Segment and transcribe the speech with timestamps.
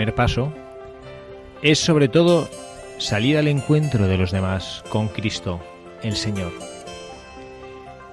[0.00, 0.50] Primer paso
[1.60, 2.48] es sobre todo
[2.96, 5.60] salir al encuentro de los demás con Cristo,
[6.02, 6.52] el Señor.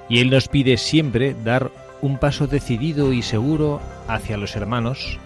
[0.09, 1.71] Y Él nos pide siempre dar
[2.01, 5.17] un paso decidido y seguro hacia los hermanos,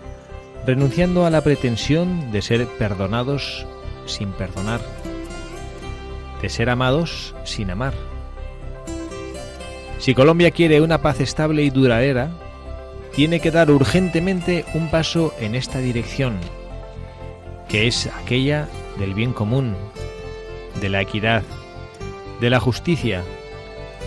[0.68, 3.66] renunciando a la pretensión de ser perdonados
[4.06, 4.82] sin perdonar,
[6.44, 7.96] de ser amados sin amar.
[9.98, 12.30] Si Colombia quiere una paz estable y duradera,
[13.14, 16.40] tiene que dar urgentemente un paso en esta dirección,
[17.68, 18.68] que es aquella
[19.00, 19.76] del bien común,
[20.80, 21.44] de la equidad,
[22.40, 23.24] de la justicia,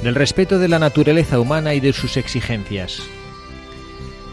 [0.03, 3.03] del respeto de la naturaleza humana y de sus exigencias.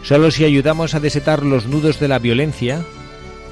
[0.02, 2.84] Solo si ayudamos a desetar los nudos de la violencia,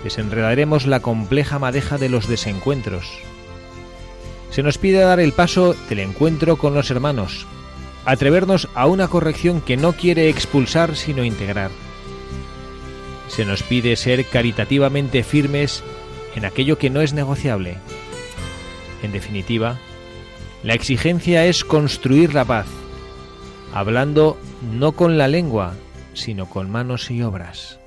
[0.03, 3.06] desenredaremos la compleja madeja de los desencuentros.
[4.50, 7.47] Se nos pide dar el paso del encuentro con los hermanos,
[8.10, 11.71] atrevernos a una corrección que no quiere expulsar sino integrar.
[13.28, 15.84] Se nos pide ser caritativamente firmes
[16.34, 17.76] en aquello que no es negociable.
[19.04, 19.78] En definitiva,
[20.65, 22.66] la exigencia es construir la paz,
[23.72, 24.37] hablando
[24.72, 25.75] no con la lengua,
[26.12, 27.78] sino con manos y obras,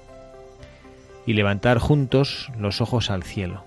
[1.25, 3.66] y levantar juntos los ojos al cielo.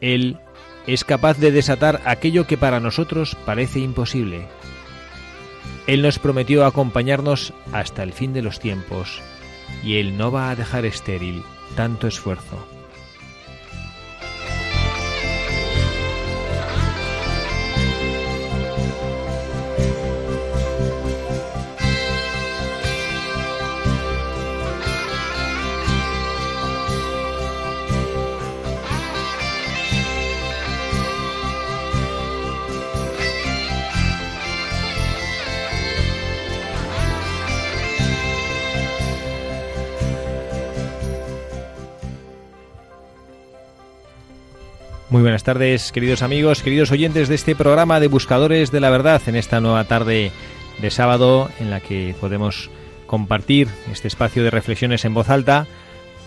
[0.00, 0.38] Él
[0.86, 4.46] es capaz de desatar aquello que para nosotros parece imposible.
[5.86, 9.20] Él nos prometió acompañarnos hasta el fin de los tiempos,
[9.82, 11.42] y Él no va a dejar estéril
[11.76, 12.77] tanto esfuerzo.
[45.18, 49.20] Muy buenas tardes, queridos amigos, queridos oyentes de este programa de Buscadores de la Verdad,
[49.26, 50.30] en esta nueva tarde
[50.80, 52.70] de sábado en la que podemos
[53.08, 55.66] compartir este espacio de reflexiones en voz alta,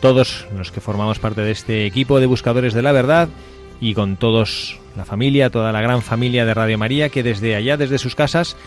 [0.01, 3.29] todos los que formamos parte de este equipo de Buscadores de la Verdad
[3.79, 7.77] y con todos la familia, toda la gran familia de Radio María que desde allá,
[7.77, 8.57] desde sus casas,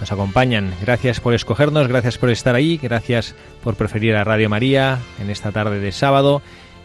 [0.00, 0.72] nos acompañan.
[0.80, 5.52] Gracias por escogernos, gracias por estar ahí, gracias por preferir a Radio María en esta
[5.52, 6.40] tarde de sábado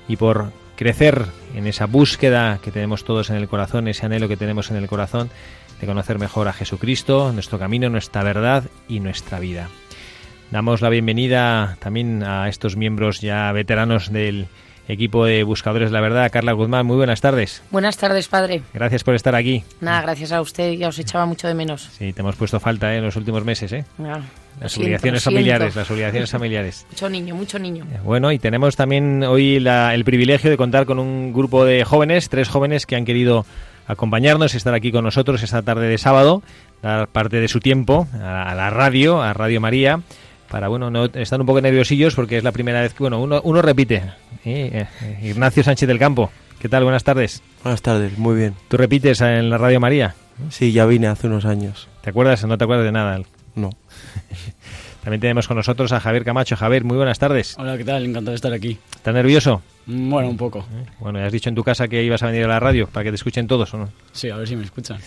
[0.10, 4.38] y por crecer en esa búsqueda que tenemos todos en el corazón, ese anhelo que
[4.38, 5.30] tenemos en el corazón
[5.82, 9.68] de conocer mejor a Jesucristo, nuestro camino, nuestra verdad y nuestra vida.
[10.52, 14.48] Damos la bienvenida también a estos miembros ya veteranos del
[14.90, 16.30] equipo de Buscadores la Verdad.
[16.32, 17.64] Carla Guzmán, muy buenas tardes.
[17.72, 18.64] Buenas tardes, padre.
[18.74, 19.64] Gracias por estar aquí.
[19.80, 21.84] Nada, gracias a usted, ya os echaba mucho de menos.
[21.98, 22.98] Sí, te hemos puesto falta ¿eh?
[22.98, 23.86] en los últimos meses, ¿eh?
[24.04, 24.20] Ah,
[24.60, 26.86] Las siento, obligaciones familiares, las obligaciones familiares.
[26.92, 27.86] Mucho niño, mucho niño.
[28.04, 32.28] Bueno, y tenemos también hoy la- el privilegio de contar con un grupo de jóvenes,
[32.28, 33.46] tres jóvenes que han querido
[33.88, 36.44] acompañarnos, estar aquí con nosotros esta tarde de sábado,
[36.82, 40.02] dar parte de su tiempo a, a la radio, a Radio María,
[40.50, 43.42] para, bueno, no están un poco nerviosillos porque es la primera vez que, bueno, uno,
[43.44, 44.04] uno repite.
[44.46, 44.86] ¿eh?
[45.02, 46.84] Eh, Ignacio Sánchez del Campo, ¿qué tal?
[46.84, 47.42] Buenas tardes.
[47.64, 48.56] Buenas tardes, muy bien.
[48.68, 50.16] ¿Tú repites en la Radio María?
[50.50, 51.88] Sí, ya vine hace unos años.
[52.02, 53.22] ¿Te acuerdas o no te acuerdas de nada?
[53.56, 53.70] No.
[55.04, 56.56] También tenemos con nosotros a Javier Camacho.
[56.58, 57.56] Javier, muy buenas tardes.
[57.58, 58.04] Hola, ¿qué tal?
[58.06, 58.78] Encantado de estar aquí.
[58.96, 59.62] ¿Estás nervioso?
[59.86, 60.66] Mm, Bueno, un poco.
[61.00, 63.06] Bueno, ya has dicho en tu casa que ibas a venir a la radio para
[63.06, 63.90] que te escuchen todos, ¿o no?
[64.12, 65.00] Sí, a ver si me escuchan.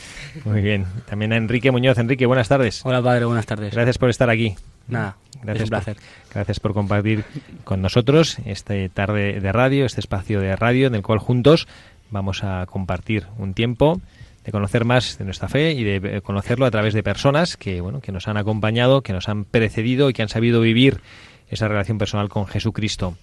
[0.44, 0.87] Muy bien.
[1.09, 1.99] También a Enrique Muñoz.
[1.99, 2.81] Enrique, buenas tardes.
[2.85, 3.75] Hola padre, buenas tardes.
[3.75, 4.55] Gracias por estar aquí.
[4.88, 5.96] Nada, Gracias es un placer.
[5.96, 7.25] Por, gracias por compartir
[7.64, 11.67] con nosotros este tarde de radio, este espacio de radio en el cual juntos
[12.11, 14.00] vamos a compartir un tiempo
[14.44, 17.81] de conocer más de nuestra fe y de eh, conocerlo a través de personas que
[17.81, 21.00] bueno que nos han acompañado, que nos han precedido y que han sabido vivir
[21.49, 23.17] esa relación personal con Jesucristo.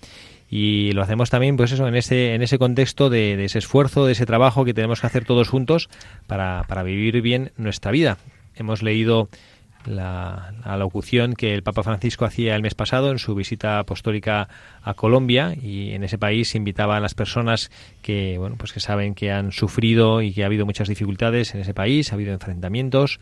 [0.51, 4.05] Y lo hacemos también, pues eso, en ese, en ese contexto de, de ese esfuerzo,
[4.07, 5.89] de ese trabajo que tenemos que hacer todos juntos
[6.25, 8.17] para, para vivir bien nuestra vida.
[8.55, 9.29] Hemos leído
[9.89, 14.47] la, la, locución que el Papa Francisco hacía el mes pasado en su visita apostólica
[14.83, 17.71] a Colombia y en ese país invitaba a las personas
[18.01, 21.61] que bueno pues que saben que han sufrido y que ha habido muchas dificultades en
[21.61, 23.19] ese país, ha habido enfrentamientos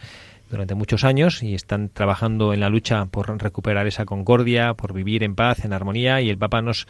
[0.50, 5.24] durante muchos años y están trabajando en la lucha por recuperar esa concordia, por vivir
[5.24, 6.88] en paz, en armonía y el Papa nos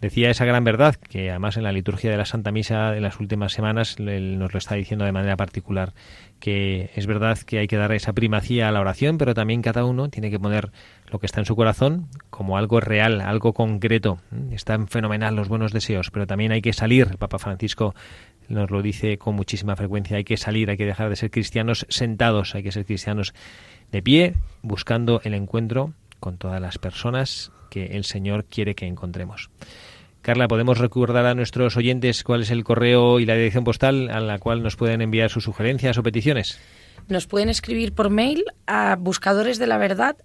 [0.00, 3.18] decía esa gran verdad que además en la liturgia de la Santa Misa en las
[3.18, 5.94] últimas semanas él nos lo está diciendo de manera particular
[6.40, 9.84] que es verdad que hay que dar esa primacía a la oración, pero también cada
[9.84, 10.70] uno tiene que poner
[11.10, 14.18] lo que está en su corazón como algo real, algo concreto.
[14.50, 17.08] Están fenomenal los buenos deseos, pero también hay que salir.
[17.10, 17.94] El Papa Francisco
[18.48, 21.86] nos lo dice con muchísima frecuencia, hay que salir, hay que dejar de ser cristianos
[21.88, 23.34] sentados, hay que ser cristianos
[23.90, 29.50] de pie, buscando el encuentro con todas las personas que el Señor quiere que encontremos.
[30.22, 34.18] Carla, ¿podemos recordar a nuestros oyentes cuál es el correo y la dirección postal a
[34.20, 36.58] la cual nos pueden enviar sus sugerencias o peticiones?
[37.08, 40.16] Nos pueden escribir por mail a buscadores de la verdad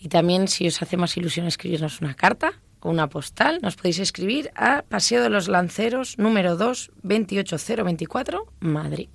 [0.00, 3.98] Y también, si os hace más ilusión escribirnos una carta o una postal, nos podéis
[3.98, 9.10] escribir a Paseo de los Lanceros, número 2, 28024, Madrid.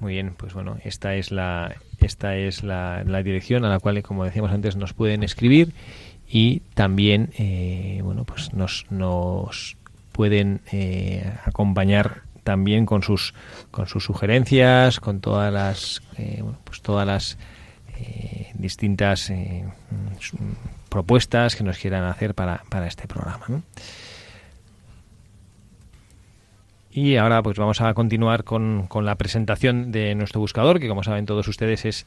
[0.00, 1.76] Muy bien, pues bueno, esta es la
[2.06, 5.72] esta es la, dirección a la cual, como decíamos antes, nos pueden escribir
[6.28, 8.86] y también eh, bueno pues nos,
[10.12, 13.34] pueden eh, acompañar también con sus
[13.70, 17.38] con sus sugerencias con todas las eh, pues todas las
[18.54, 19.64] distintas eh,
[20.88, 23.62] propuestas que nos quieran hacer para, para este programa ¿no?
[26.96, 31.02] Y ahora pues vamos a continuar con, con, la presentación de nuestro buscador, que como
[31.02, 32.06] saben todos ustedes es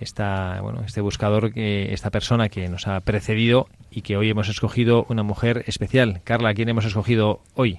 [0.00, 4.48] esta, bueno, este buscador, que, esta persona que nos ha precedido y que hoy hemos
[4.48, 6.20] escogido una mujer especial.
[6.24, 7.78] Carla, ¿quién hemos escogido hoy?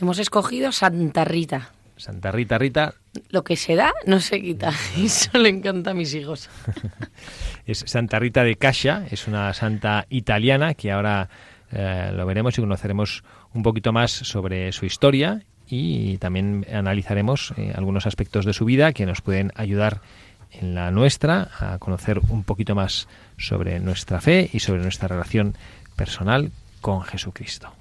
[0.00, 1.70] Hemos escogido Santa Rita.
[1.96, 2.94] Santa Rita, Rita.
[3.30, 4.72] Lo que se da no se quita.
[4.96, 6.50] Y eso le encanta a mis hijos.
[7.64, 11.28] es Santa Rita de Cascia, es una santa italiana que ahora
[11.70, 13.22] eh, lo veremos y conoceremos
[13.54, 18.92] un poquito más sobre su historia y también analizaremos eh, algunos aspectos de su vida
[18.92, 20.00] que nos pueden ayudar
[20.52, 25.54] en la nuestra, a conocer un poquito más sobre nuestra fe y sobre nuestra relación
[25.96, 27.72] personal con Jesucristo.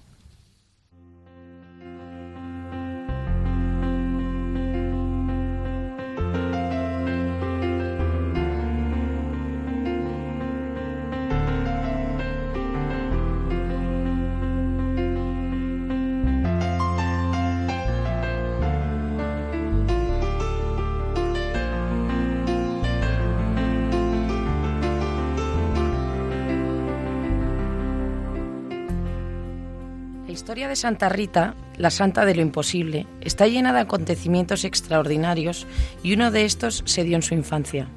[30.55, 35.67] Historia de Santa Rita, la santa de lo imposible, está llena de acontecimientos extraordinarios
[36.01, 37.89] y uno de estos se dio en su infancia.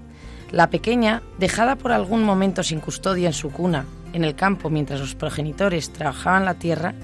[0.50, 4.98] La pequeña, dejada por algún momento sin custodia en su cuna, en el campo mientras
[4.98, 6.94] los progenitores trabajaban la tierra,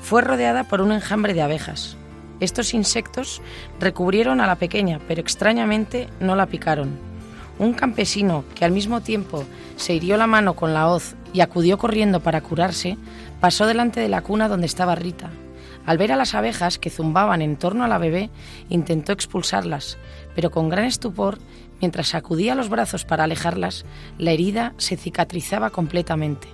[0.00, 1.96] fue rodeada por un enjambre de abejas.
[2.38, 3.42] Estos insectos
[3.80, 7.13] recubrieron a la pequeña, pero extrañamente no la picaron.
[7.58, 9.44] Un campesino que al mismo tiempo
[9.76, 12.96] se hirió la mano con la hoz y acudió corriendo para curarse,
[13.40, 15.30] pasó delante de la cuna donde estaba Rita.
[15.86, 18.30] Al ver a las abejas que zumbaban en torno a la bebé,
[18.70, 19.98] intentó expulsarlas,
[20.34, 21.38] pero con gran estupor,
[21.80, 23.84] mientras sacudía los brazos para alejarlas,
[24.18, 26.48] la herida se cicatrizaba completamente.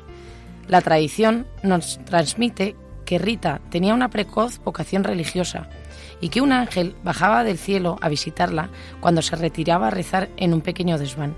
[0.66, 5.68] La tradición nos transmite que Rita tenía una precoz vocación religiosa
[6.20, 10.54] y que un ángel bajaba del cielo a visitarla cuando se retiraba a rezar en
[10.54, 11.34] un pequeño desván.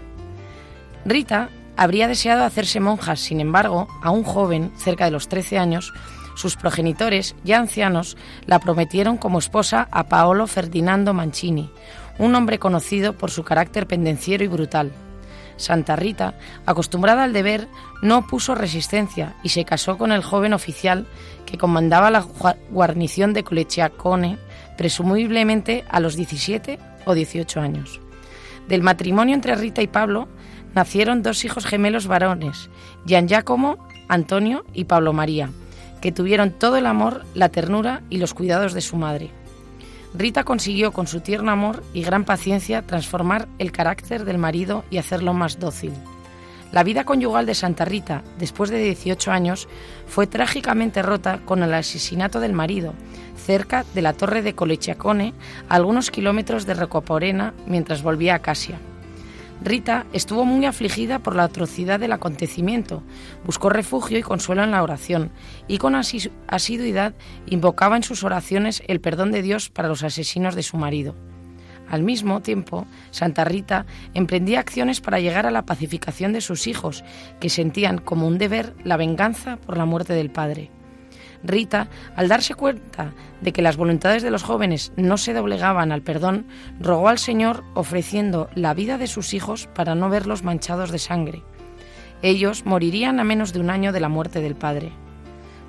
[1.05, 5.93] Rita habría deseado hacerse monja, sin embargo, a un joven, cerca de los 13 años,
[6.35, 11.71] sus progenitores, ya ancianos, la prometieron como esposa a Paolo Ferdinando Mancini,
[12.19, 14.93] un hombre conocido por su carácter pendenciero y brutal.
[15.57, 16.35] Santa Rita,
[16.67, 17.69] acostumbrada al deber,
[18.01, 21.07] no opuso resistencia y se casó con el joven oficial
[21.47, 22.27] que comandaba la
[22.71, 24.39] guarnición de Collegiacone,
[24.83, 28.01] presumiblemente a los 17 o 18 años.
[28.67, 30.27] Del matrimonio entre Rita y Pablo
[30.75, 32.69] nacieron dos hijos gemelos varones,
[33.07, 35.51] Gian Giacomo, Antonio y Pablo María,
[36.01, 39.31] que tuvieron todo el amor, la ternura y los cuidados de su madre.
[40.15, 44.99] Rita consiguió con su tierno amor y gran paciencia transformar el carácter del marido y
[44.99, 45.93] hacerlo más dócil.
[46.73, 49.69] La vida conyugal de Santa Rita, después de 18 años,
[50.07, 52.95] fue trágicamente rota con el asesinato del marido,
[53.37, 55.35] cerca de la torre de Colechiacone,
[55.69, 58.79] a algunos kilómetros de Recoporena, mientras volvía a Casia.
[59.63, 63.03] Rita estuvo muy afligida por la atrocidad del acontecimiento,
[63.45, 65.31] buscó refugio y consuelo en la oración,
[65.69, 67.15] y con asi- asiduidad
[67.47, 71.15] invocaba en sus oraciones el perdón de Dios para los asesinos de su marido.
[71.93, 73.85] Al mismo tiempo, Santa Rita
[74.15, 77.05] emprendía acciones para llegar a la pacificación de sus hijos,
[77.39, 80.71] que sentían como un deber la venganza por la muerte del padre.
[81.45, 86.01] Rita, al darse cuenta de que las voluntades de los jóvenes no se doblegaban al
[86.01, 86.47] perdón,
[86.81, 91.43] rogó al Señor ofreciendo la vida de sus hijos para no verlos manchados de sangre.
[92.23, 94.93] Ellos morirían a menos de un año de la muerte del padre.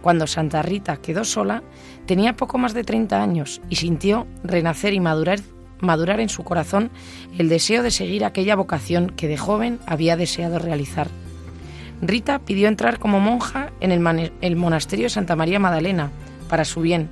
[0.02, 1.64] Cuando Santa Rita quedó sola,
[2.06, 5.40] tenía poco más de 30 años y sintió renacer y madurar,
[5.84, 6.90] madurar en su corazón
[7.38, 11.08] el deseo de seguir aquella vocación que de joven había deseado realizar.
[12.02, 16.12] Rita pidió entrar como monja en el, monasterio de Santa María Magdalena
[16.50, 17.10] para su bien,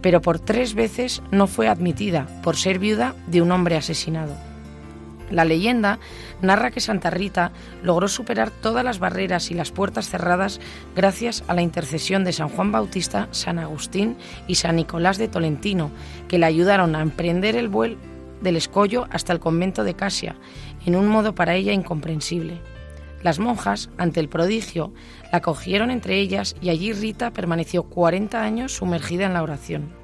[0.00, 4.34] pero por tres veces no fue admitida por ser viuda de un hombre asesinado.
[5.30, 6.00] La leyenda
[6.42, 10.58] narra que Santa Rita logró superar todas las barreras y las puertas cerradas
[10.96, 14.16] gracias a la intercesión de San Juan Bautista, San Agustín
[14.48, 15.90] y San Nicolás de Tolentino,
[16.28, 18.09] que le ayudaron a emprender el vuelo
[18.40, 20.36] del escollo hasta el convento de Casia,
[20.86, 22.60] en un modo para ella incomprensible.
[23.22, 24.92] Las monjas, ante el prodigio,
[25.30, 30.00] la acogieron entre ellas y allí Rita permaneció 40 años sumergida en la oración.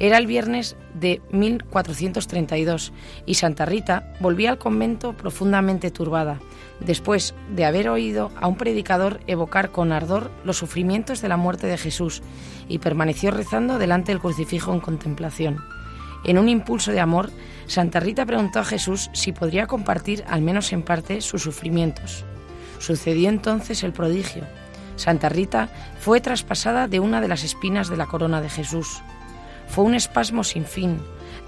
[0.00, 2.92] Era el viernes de 1432
[3.26, 6.38] y Santa Rita volvía al convento profundamente turbada,
[6.78, 11.66] después de haber oído a un predicador evocar con ardor los sufrimientos de la muerte
[11.66, 12.22] de Jesús
[12.68, 15.58] y permaneció rezando delante del crucifijo en contemplación.
[16.24, 17.30] En un impulso de amor,
[17.66, 22.24] Santa Rita preguntó a Jesús si podría compartir, al menos en parte, sus sufrimientos.
[22.78, 24.44] Sucedió entonces el prodigio.
[24.96, 25.68] Santa Rita
[26.00, 29.02] fue traspasada de una de las espinas de la corona de Jesús.
[29.68, 31.00] Fue un espasmo sin fin.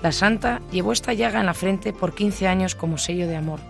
[0.03, 3.61] La santa llevó esta llaga en la frente por 15 años como sello de amor.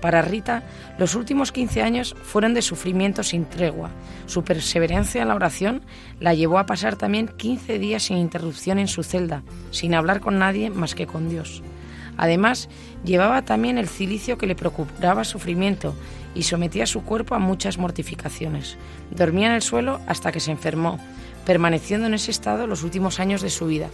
[0.00, 0.62] Para Rita,
[0.98, 3.90] los últimos 15 años fueron de sufrimiento sin tregua.
[4.26, 5.82] Su perseverancia en la oración
[6.20, 10.38] la llevó a pasar también 15 días sin interrupción en su celda, sin hablar con
[10.38, 11.62] nadie más que con Dios.
[12.16, 12.68] Además,
[13.04, 15.94] llevaba también el cilicio que le procuraba sufrimiento
[16.34, 18.76] y sometía su cuerpo a muchas mortificaciones.
[19.10, 20.98] Dormía en el suelo hasta que se enfermó,
[21.46, 23.88] permaneciendo en ese estado los últimos años de su vida.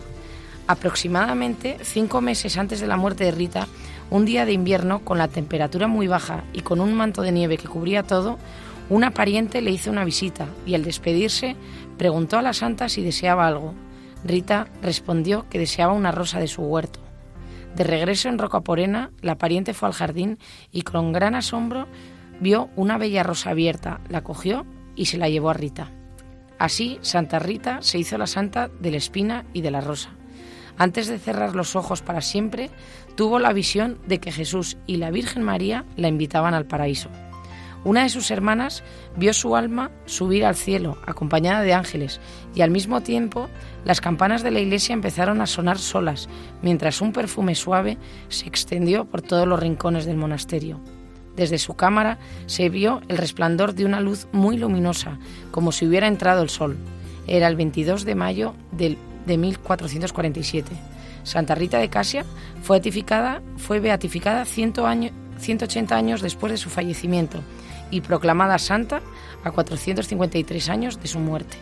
[0.67, 3.69] Aproximadamente cinco meses antes de la muerte de Rita,
[4.11, 7.59] un día de invierno, con la temperatura muy baja y con un manto de nieve
[7.59, 8.39] que cubría todo,
[8.89, 11.57] una pariente le hizo una visita y al despedirse
[11.99, 13.75] preguntó a la santa si deseaba algo.
[14.25, 17.01] Rita respondió que deseaba una rosa de su huerto.
[17.75, 20.39] De regreso en Rocaporena, la pariente fue al jardín
[20.73, 21.87] y con gran asombro
[22.41, 25.91] vio una bella rosa abierta, la cogió y se la llevó a Rita.
[26.59, 30.11] Así, Santa Rita se hizo la santa de la espina y de la rosa.
[30.79, 32.71] Antes de cerrar los ojos para siempre,
[33.17, 37.09] tuvo la visión de que Jesús y la Virgen María la invitaban al paraíso.
[37.83, 38.83] Una de sus hermanas
[39.17, 42.21] vio su alma subir al cielo, acompañada de ángeles,
[42.55, 43.49] y al mismo tiempo
[43.85, 46.29] las campanas de la iglesia empezaron a sonar solas,
[46.63, 47.97] mientras un perfume suave
[48.29, 50.81] se extendió por todos los rincones del monasterio.
[51.37, 55.19] Desde su cámara se vio el resplandor de una luz muy luminosa,
[55.53, 56.77] como si hubiera entrado el sol.
[57.29, 58.97] Era el 22 de mayo de
[59.27, 60.96] 1447.
[61.27, 62.25] Santa Rita de Casia
[62.63, 67.41] fue beatificada, fue beatificada 100 año- 180 años después de su fallecimiento
[67.91, 69.01] y proclamada santa
[69.45, 71.59] a 453 años de su muerte.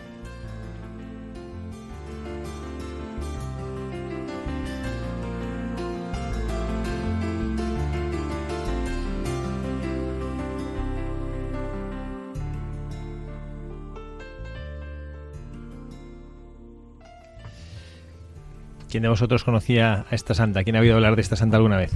[18.94, 20.62] ¿Quién de vosotros conocía a esta santa?
[20.62, 21.90] ¿Quién ha oído hablar de esta santa alguna vez?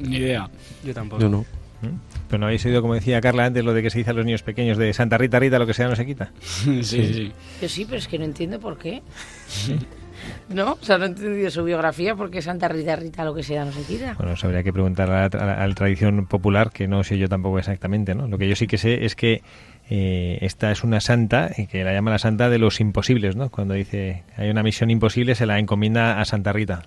[0.00, 0.50] Ni idea.
[0.82, 1.22] Yo tampoco.
[1.22, 1.42] Yo no.
[1.80, 1.86] ¿Mm?
[2.28, 4.24] Pero no habéis oído, como decía Carla antes, lo de que se dice a los
[4.24, 6.32] niños pequeños de Santa Rita, Rita, lo que sea no se quita.
[6.40, 7.32] sí, sí.
[7.62, 9.00] Yo sí, pero es que no entiendo por qué.
[10.48, 10.72] ¿No?
[10.72, 13.70] O sea, no he entendido su biografía porque Santa Rita Rita lo que sea no
[13.70, 14.14] se quita.
[14.14, 17.04] Bueno, eso habría que preguntar a la, a la- a la tradición popular, que no
[17.04, 18.26] sé yo tampoco exactamente, ¿no?
[18.26, 19.42] Lo que yo sí que sé es que
[19.90, 23.50] eh, esta es una santa, que la llama la santa de los imposibles, ¿no?
[23.50, 26.82] Cuando dice hay una misión imposible, se la encomienda a Santa Rita.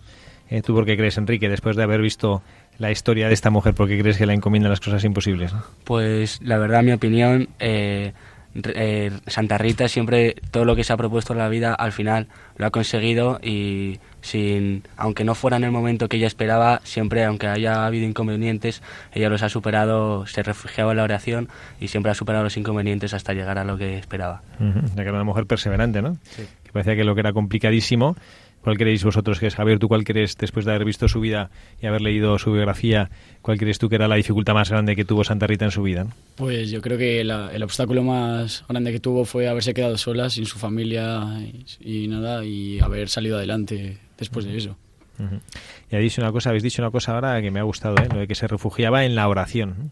[0.50, 2.42] Eh, ¿Tú por qué crees, Enrique, después de haber visto
[2.78, 5.54] la historia de esta mujer, por qué crees que la encomienda las cosas imposibles?
[5.84, 8.14] Pues la verdad, mi opinión, eh,
[8.64, 12.28] eh, Santa Rita siempre todo lo que se ha propuesto en la vida al final
[12.56, 17.24] lo ha conseguido y sin aunque no fuera en el momento que ella esperaba, siempre
[17.24, 18.82] aunque haya habido inconvenientes,
[19.14, 23.14] ella los ha superado, se refugiaba en la oración y siempre ha superado los inconvenientes
[23.14, 24.42] hasta llegar a lo que esperaba.
[24.60, 26.18] Ya que era una mujer perseverante, ¿no?
[26.64, 28.16] Que parecía que lo que era complicadísimo,
[28.68, 29.56] ¿Cuál creéis vosotros que es?
[29.56, 31.50] Javier, ¿tú cuál crees, después de haber visto su vida
[31.82, 33.10] y haber leído su biografía,
[33.42, 35.84] cuál crees tú que era la dificultad más grande que tuvo Santa Rita en su
[35.84, 36.06] vida?
[36.36, 40.30] Pues yo creo que la- el obstáculo más grande que tuvo fue haberse quedado sola,
[40.30, 41.24] sin su familia
[41.80, 44.76] y, y nada, y haber salido adelante después de eso.
[45.90, 48.10] Y habéis dicho una cosa, habéis dicho una cosa ahora que me ha gustado, ¿eh?
[48.14, 49.92] lo de que se refugiaba en la oración.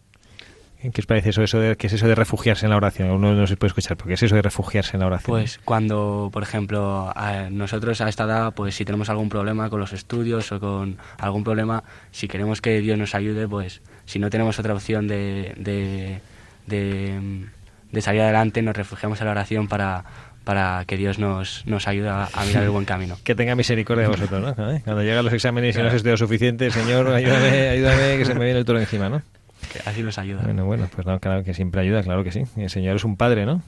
[0.93, 3.09] ¿Qué os parece eso, eso de, qué es eso de refugiarse en la oración?
[3.11, 5.37] Uno no se puede escuchar, porque es eso de refugiarse en la oración?
[5.37, 9.79] Pues cuando, por ejemplo, a nosotros a esta edad, pues si tenemos algún problema con
[9.79, 14.29] los estudios o con algún problema, si queremos que Dios nos ayude, pues si no
[14.29, 16.19] tenemos otra opción de, de,
[16.67, 17.45] de,
[17.91, 20.03] de salir adelante, nos refugiamos en la oración para,
[20.43, 23.17] para que Dios nos, nos ayude a, a mirar el buen camino.
[23.23, 24.71] que tenga misericordia de vosotros, ¿no?
[24.71, 24.81] ¿Eh?
[24.85, 28.45] Cuando llegan los exámenes y no has estudiado suficiente, Señor, ayúdame, ayúdame, que se me
[28.45, 29.21] viene el toro encima, ¿no?
[29.85, 30.41] Así nos ayuda.
[30.43, 32.43] Bueno, bueno, pues no, claro que siempre ayuda, claro que sí.
[32.55, 33.61] El Señor es un padre, ¿no?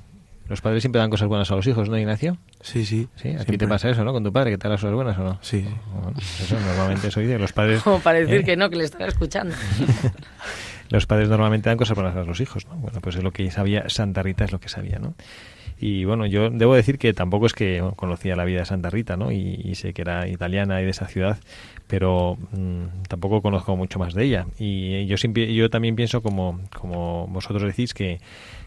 [0.50, 2.38] Los padres siempre dan cosas buenas a los hijos, ¿no, Ignacio?
[2.62, 3.10] Sí, sí.
[3.16, 4.14] Sí, a ti te pasa eso, ¿no?
[4.14, 5.40] Con tu padre, que te da las cosas buenas o no.
[5.42, 5.76] Sí, sí.
[5.94, 7.38] Bueno, pues eso normalmente eso dice.
[7.38, 8.44] Los padres, Como para decir ¿eh?
[8.44, 9.54] que no, que le estaba escuchando.
[10.90, 12.76] los padres normalmente dan cosas buenas a los hijos, ¿no?
[12.76, 15.16] Bueno, pues es lo que sabía Santa Rita, es lo que sabía, ¿no?
[15.80, 18.90] Y bueno, yo debo decir que tampoco es que bueno, conocía la vida de Santa
[18.90, 19.34] Rita, ¿no?
[19.34, 21.38] Y, y sé que era italiana y de esa ciudad,
[21.88, 24.46] pero mm, tampoco conozco mucho más de ella.
[24.60, 28.20] Y yo siempre, yo también pienso como, como vosotros decís que,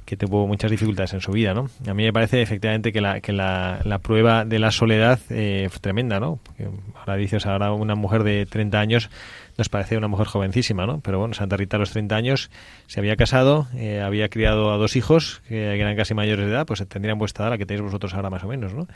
[0.05, 1.69] que tuvo muchas dificultades en su vida, ¿no?
[1.87, 5.69] A mí me parece efectivamente que la, que la, la prueba de la soledad eh,
[5.71, 6.41] fue tremenda, ¿no?
[6.43, 9.11] Porque ahora dices, ahora una mujer de 30 años
[9.59, 11.01] nos parece una mujer jovencísima, ¿no?
[11.01, 12.51] Pero bueno, Santa Rita a los 30 años
[12.87, 16.67] se había casado, eh, había criado a dos hijos que eran casi mayores de edad,
[16.67, 18.89] pues tendrían vuestra edad, la que tenéis vosotros ahora más o menos, ¿no?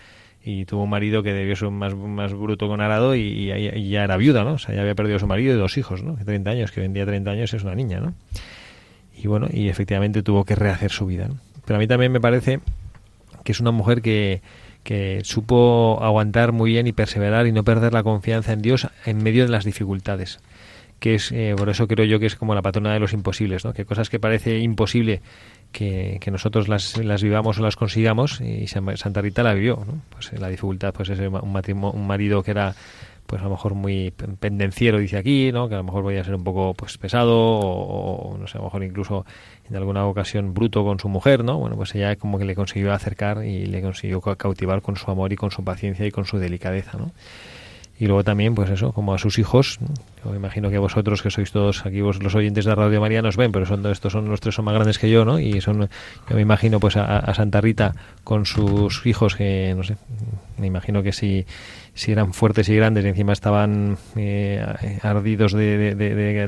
[0.44, 3.46] Y tuvo un marido que debió ser más, más bruto con arado y,
[3.88, 4.54] ya era viuda, ¿no?
[4.54, 6.16] O sea, ya había perdido su marido y dos hijos, ¿no?
[6.16, 8.14] De 30 años, que hoy en día 30 años es una niña, ¿no?
[9.16, 11.30] Y bueno, y efectivamente tuvo que rehacer su vida.
[11.64, 12.61] Pero a mí también me parece
[13.42, 14.42] que es una mujer que,
[14.83, 19.22] que supo aguantar muy bien y perseverar y no perder la confianza en Dios en
[19.22, 20.40] medio de las dificultades
[21.04, 23.62] que es eh, por eso creo yo que es como la patrona de los imposibles,
[23.62, 23.74] ¿no?
[23.74, 25.20] que cosas que parece imposible
[25.75, 29.83] que, que nosotros las, las vivamos o las consigamos y San- Santa Rita la vivió,
[29.87, 30.01] ¿no?
[30.09, 32.75] pues eh, la dificultad pues es un, un marido que era
[33.27, 35.67] pues a lo mejor muy pen- pendenciero dice aquí, ¿no?
[35.69, 38.65] que a lo mejor podía ser un poco pues pesado o, no sé, a lo
[38.67, 39.27] mejor incluso
[39.69, 41.59] en alguna ocasión bruto con su mujer, ¿no?
[41.59, 45.11] Bueno, pues ella como que le consiguió acercar y le consiguió ca- cautivar con su
[45.11, 47.13] amor y con su paciencia y con su delicadeza, ¿no?
[48.05, 49.79] Y luego también, pues eso, como a sus hijos,
[50.23, 53.23] yo me imagino que vosotros, que sois todos aquí, vos, los oyentes de Radio María,
[53.23, 55.38] nos ven, pero son estos son los tres son más grandes que yo, ¿no?
[55.38, 55.88] Y son,
[56.29, 59.97] yo me imagino, pues a, Santa Rita con sus hijos, que no sé,
[60.59, 61.47] me imagino que si,
[61.95, 64.62] si eran fuertes y grandes y encima estaban eh,
[65.01, 65.95] ardidos de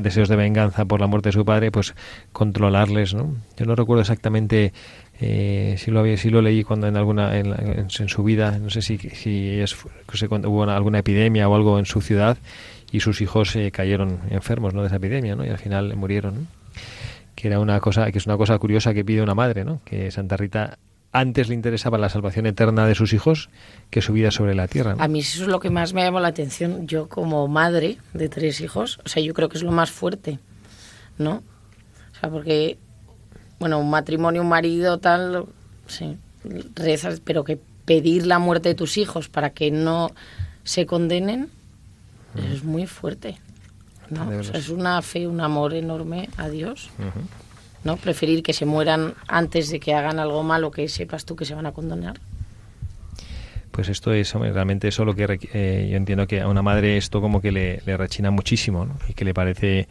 [0.03, 1.95] deseos de venganza por la muerte de su padre, pues
[2.35, 3.35] controlarles, ¿no?
[3.57, 4.75] Yo no recuerdo exactamente
[5.21, 8.59] eh, si lo había, si lo leí cuando en alguna en, en en su vida,
[8.59, 9.61] no sé si, si
[10.13, 12.37] sé, cuando hubo una- alguna epidemia o algo en su ciudad
[12.93, 14.83] y sus hijos eh, cayeron enfermos, ¿no?
[14.83, 15.45] De esa epidemia, ¿no?
[15.45, 16.41] Y al final murieron, ¿no?
[17.35, 19.81] Que era una cosa, que es una cosa curiosa que pide una madre, ¿no?
[19.85, 20.79] Que Santa Rita
[21.13, 23.49] antes le interesaba la salvación eterna de sus hijos
[23.91, 24.97] que su vida sobre la tierra.
[24.99, 26.87] A mí eso es lo que más me llamó la atención.
[26.87, 30.39] Yo como madre de tres hijos, o sea, yo creo que es lo más fuerte,
[31.17, 31.43] ¿no?
[32.13, 32.77] O sea, porque,
[33.59, 35.47] bueno, un matrimonio, un marido, tal,
[35.87, 36.17] sí,
[36.75, 40.11] rezas, pero que pedir la muerte de tus hijos para que no
[40.65, 41.49] se condenen,
[42.53, 43.39] es muy fuerte.
[44.11, 44.29] ¿no?
[44.39, 46.91] O sea, es una fe, un amor enorme a Dios.
[47.85, 47.97] ¿no?
[47.97, 51.55] Preferir que se mueran antes de que hagan algo malo que sepas tú que se
[51.55, 52.21] van a condenar.
[53.71, 57.21] Pues esto es realmente eso lo que eh, yo entiendo que a una madre esto
[57.21, 58.97] como que le, le rechina muchísimo ¿no?
[59.07, 59.87] y que le parece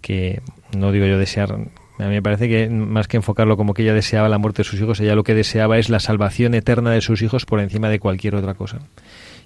[0.00, 0.40] que
[0.76, 1.58] no digo yo desear
[1.98, 4.68] a mí me parece que más que enfocarlo como que ella deseaba la muerte de
[4.68, 7.88] sus hijos ella lo que deseaba es la salvación eterna de sus hijos por encima
[7.88, 8.78] de cualquier otra cosa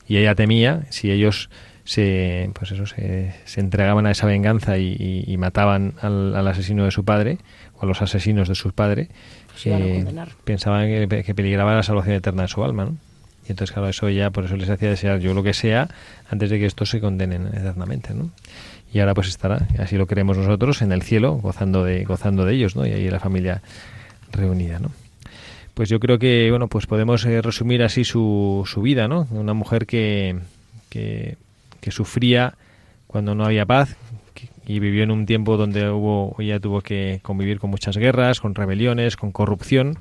[0.06, 1.48] y ella temía si ellos
[1.84, 6.46] se pues eso se, se entregaban a esa venganza y, y- y mataban al, al
[6.46, 7.38] asesino de su padre
[7.74, 9.08] o a los asesinos de su padre
[9.48, 10.04] Pues eh,
[10.44, 12.96] pensaban que, que peligraba la salvación eterna de su alma ¿no?
[13.48, 15.88] y entonces claro eso ya por eso les hacía desear yo lo que sea
[16.30, 18.30] antes de que estos se condenen eternamente ¿no?
[18.92, 22.54] Y ahora pues estará así lo queremos nosotros en el cielo gozando de gozando de
[22.54, 22.86] ellos ¿no?
[22.86, 23.62] y ahí la familia
[24.32, 24.90] reunida ¿no?
[25.74, 29.54] pues yo creo que bueno pues podemos eh, resumir así su, su vida no una
[29.54, 30.36] mujer que,
[30.90, 31.36] que
[31.90, 32.54] sufría
[33.06, 33.96] cuando no había paz
[34.66, 38.54] y vivió en un tiempo donde hubo ella tuvo que convivir con muchas guerras con
[38.54, 39.98] rebeliones con corrupción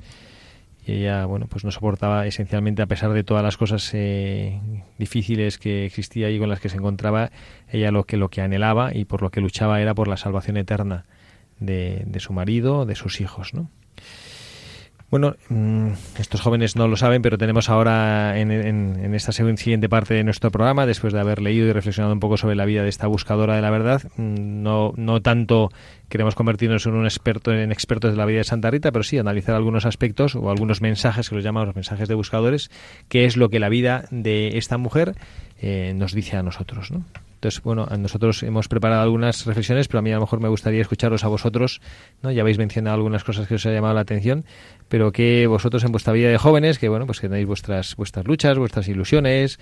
[0.84, 4.60] y ella bueno pues no soportaba esencialmente a pesar de todas las cosas eh,
[4.98, 7.30] difíciles que existía y con las que se encontraba
[7.70, 10.56] ella lo que lo que anhelaba y por lo que luchaba era por la salvación
[10.56, 11.04] eterna
[11.60, 13.70] de, de su marido de sus hijos no
[15.12, 19.90] Bueno, mm, estos jóvenes no lo saben, pero tenemos ahora en, en- en esta siguiente
[19.90, 22.82] parte de nuestro programa, después de haber leído y reflexionado un poco sobre la vida
[22.82, 25.68] de esta buscadora de la verdad, mm, no, no tanto
[26.08, 29.18] queremos convertirnos en un experto en expertos de la vida de Santa Rita, pero sí
[29.18, 32.70] analizar algunos aspectos o algunos mensajes que los llamamos mensajes de buscadores,
[33.10, 35.14] que es lo que la vida de esta mujer
[35.60, 37.04] eh, nos dice a nosotros, ¿no?
[37.42, 40.80] Entonces, bueno, nosotros hemos preparado algunas reflexiones, pero a mí a lo mejor me gustaría
[40.80, 41.80] escucharos a vosotros,
[42.22, 42.30] ¿no?
[42.30, 44.44] Ya habéis mencionado algunas cosas que os ha llamado la atención,
[44.88, 48.28] pero que vosotros en vuestra vida de jóvenes, que bueno, pues que tenéis vuestras vuestras
[48.28, 49.58] luchas, vuestras ilusiones,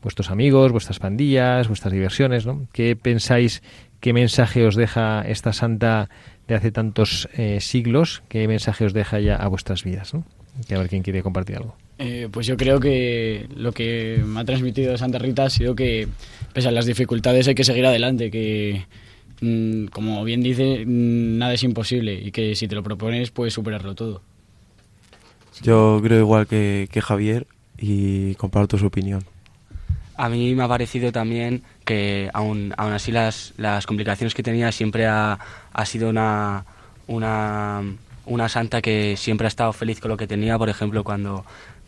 [0.00, 2.68] vuestros amigos, vuestras pandillas, vuestras diversiones, ¿no?
[2.72, 3.64] ¿Qué pensáis,
[3.98, 6.10] qué mensaje os deja esta santa
[6.46, 8.22] de hace tantos eh, siglos?
[8.28, 10.24] ¿Qué mensaje os deja ya a vuestras vidas, ¿no?
[10.68, 11.74] Que a ver quién quiere compartir algo.
[11.98, 16.08] Eh, pues yo creo que lo que me ha transmitido Santa Rita ha sido que,
[16.52, 18.84] pese a las dificultades, hay que seguir adelante, que,
[19.40, 23.54] mm, como bien dice, mm, nada es imposible y que si te lo propones, puedes
[23.54, 24.22] superarlo todo.
[25.62, 27.46] Yo creo igual que, que Javier
[27.78, 29.22] y comparto su opinión.
[30.16, 34.70] A mí me ha parecido también que aún, aún así las, las complicaciones que tenía
[34.72, 35.38] siempre ha,
[35.72, 36.64] ha sido una,
[37.06, 37.82] una,
[38.26, 40.56] una santa que siempre ha estado feliz con lo que tenía.
[40.56, 41.44] Por ejemplo, cuando,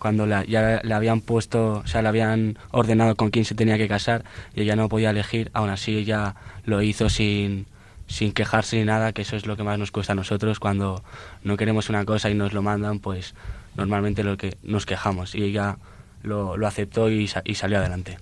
[0.06, 3.76] cuando la- ya le habían puesto, o sea, le habían ordenado con quién se tenía
[3.76, 4.22] que casar
[4.54, 7.66] y ella no podía elegir, aún así ella lo hizo sin,
[8.06, 10.60] sin quejarse ni nada, que eso es lo que más nos cuesta a nosotros.
[10.60, 11.02] Cuando
[11.42, 13.34] no queremos una cosa y nos lo mandan, pues
[13.76, 15.76] normalmente lo que nos quejamos y ella
[16.22, 18.18] lo, lo aceptó y, y salió adelante.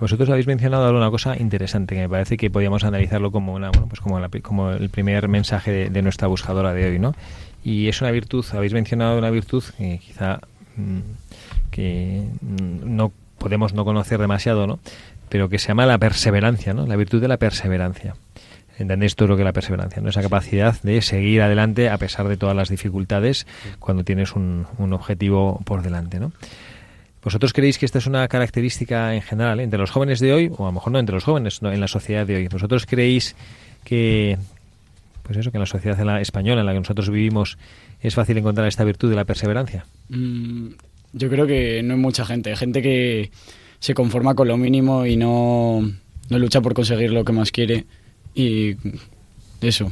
[0.00, 3.86] Vosotros habéis mencionado alguna cosa interesante que me parece que podíamos analizarlo como una, bueno,
[3.88, 7.14] pues como, la como el primer mensaje de, de nuestra buscadora de hoy, ¿no?
[7.64, 8.44] Y es una virtud.
[8.52, 10.40] Habéis mencionado una virtud que quizá
[11.70, 14.78] que mm, no podemos no conocer demasiado, ¿no?
[15.28, 16.86] Pero que se llama la perseverancia, ¿no?
[16.86, 18.14] La virtud de la perseverancia.
[18.78, 20.02] ¿Entendéis todo lo que es la perseverancia?
[20.02, 20.10] ¿no?
[20.10, 23.46] Esa capacidad de seguir adelante a pesar de todas las dificultades
[23.78, 26.32] cuando tienes un, un objetivo por delante, ¿no?
[27.26, 30.62] ¿Vosotros creéis que esta es una característica en general entre los jóvenes de hoy, o
[30.62, 32.46] a lo mejor no entre los jóvenes, no, en la sociedad de hoy?
[32.46, 33.34] ¿Vosotros creéis
[33.82, 34.38] que,
[35.24, 37.58] pues eso, que en la sociedad en la española en la que nosotros vivimos
[38.00, 39.86] es fácil encontrar esta virtud de la perseverancia?
[40.08, 40.68] Mm,
[41.12, 42.50] yo creo que no hay mucha gente.
[42.50, 43.30] Hay gente que
[43.78, 45.80] se conforma con lo mínimo y no,
[46.28, 47.86] no lucha por conseguir lo que más quiere.
[48.34, 48.76] Y
[49.60, 49.90] eso.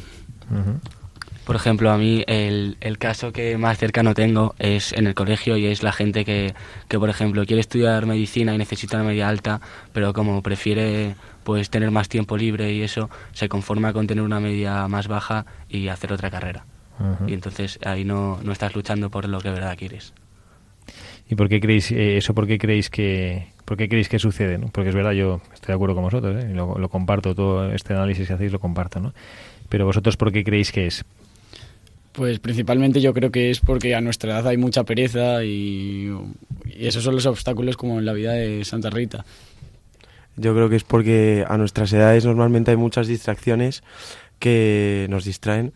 [1.45, 5.57] Por ejemplo, a mí el, el caso que más cercano tengo es en el colegio
[5.57, 6.55] y es la gente que,
[6.89, 9.61] que, por ejemplo, quiere estudiar medicina y necesita una media alta,
[9.93, 14.41] pero como prefiere pues tener más tiempo libre y eso, se conforma con tener una
[14.41, 16.65] media más baja y hacer otra carrera.
[16.99, 17.29] Ujú.
[17.29, 20.13] Y entonces ahí no, no estás luchando por lo que de verdad quieres.
[21.29, 22.35] ¿Y por qué creéis eh, eso?
[22.35, 24.59] ¿Por qué creéis que por qué creéis que sucede?
[24.59, 24.69] ¿no?
[24.69, 26.49] Porque es verdad, yo estoy de acuerdo con vosotros, ¿eh?
[26.53, 29.15] lo, lo comparto todo este análisis que hacéis lo comparto, ¿no?
[29.69, 31.05] Pero vosotros por qué creéis que es?
[32.13, 36.13] Pues principalmente yo creo que es porque a nuestra edad hay mucha pereza y,
[36.67, 39.25] y esos son los obstáculos como en la vida de Santa Rita.
[40.37, 43.83] Yo creo que es porque a nuestras edades normalmente hay muchas distracciones
[44.45, 45.73] que nos distraen.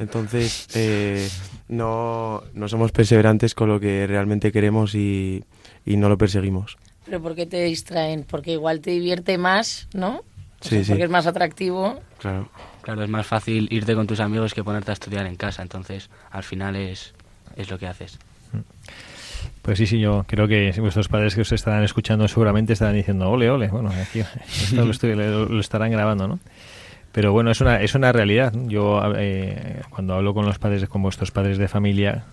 [0.00, 1.28] Entonces, eh,
[1.68, 5.44] no, no somos perseverantes con lo que realmente queremos y,
[5.86, 6.76] y no lo perseguimos.
[7.04, 8.24] ¿Pero por qué te distraen?
[8.28, 10.16] Porque igual te divierte más, ¿no?
[10.16, 10.24] O
[10.62, 10.90] Sí, sea, sí.
[10.90, 12.00] Porque es más atractivo.
[12.18, 12.48] Claro.
[12.82, 16.10] Claro, es más fácil irte con tus amigos que ponerte a estudiar en casa, entonces
[16.32, 17.14] al final es,
[17.54, 18.18] es lo que haces.
[19.62, 23.30] Pues sí, sí, yo creo que vuestros padres que os estarán escuchando seguramente estarán diciendo,
[23.30, 26.40] ole, ole, bueno, aquí, esto lo, estoy- lo- lo estarán grabando, ¿no?
[27.18, 28.52] Pero bueno, es una, es una realidad.
[28.68, 32.26] Yo eh, cuando hablo con los padres, con vuestros padres de familia,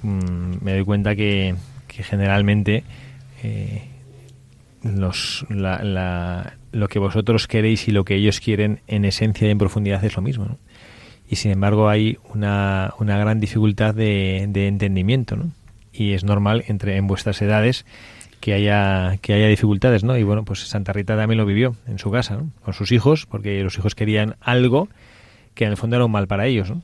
[0.00, 1.54] mm, me doy cuenta que,
[1.86, 2.84] que generalmente
[3.42, 3.82] eh,
[4.82, 9.50] los, la, la- lo que vosotros queréis y lo que ellos quieren en esencia y
[9.50, 10.56] en profundidad es lo mismo.
[11.28, 15.50] Y sin embargo hay una, una gran dificultad de, de entendimiento, ¿no?
[15.92, 17.84] Y es normal entre en vuestras edades
[18.44, 20.18] que haya que haya dificultades, ¿no?
[20.18, 22.50] Y bueno, pues Santa Rita también lo vivió en su casa, ¿no?
[22.62, 24.90] Con sus hijos, porque los hijos querían algo
[25.54, 26.82] que en el fondo era un mal para ellos, ¿no?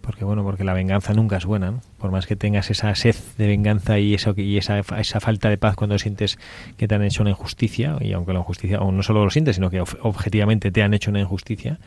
[0.00, 1.80] Porque bueno, porque la venganza nunca es buena, ¿no?
[1.98, 5.58] Por más que tengas esa sed de venganza y eso y esa, esa falta de
[5.58, 6.40] paz cuando sientes
[6.76, 9.54] que te han hecho una injusticia y aunque la injusticia o no solo lo sientes,
[9.54, 11.78] sino que ob- objetivamente te han hecho una injusticia.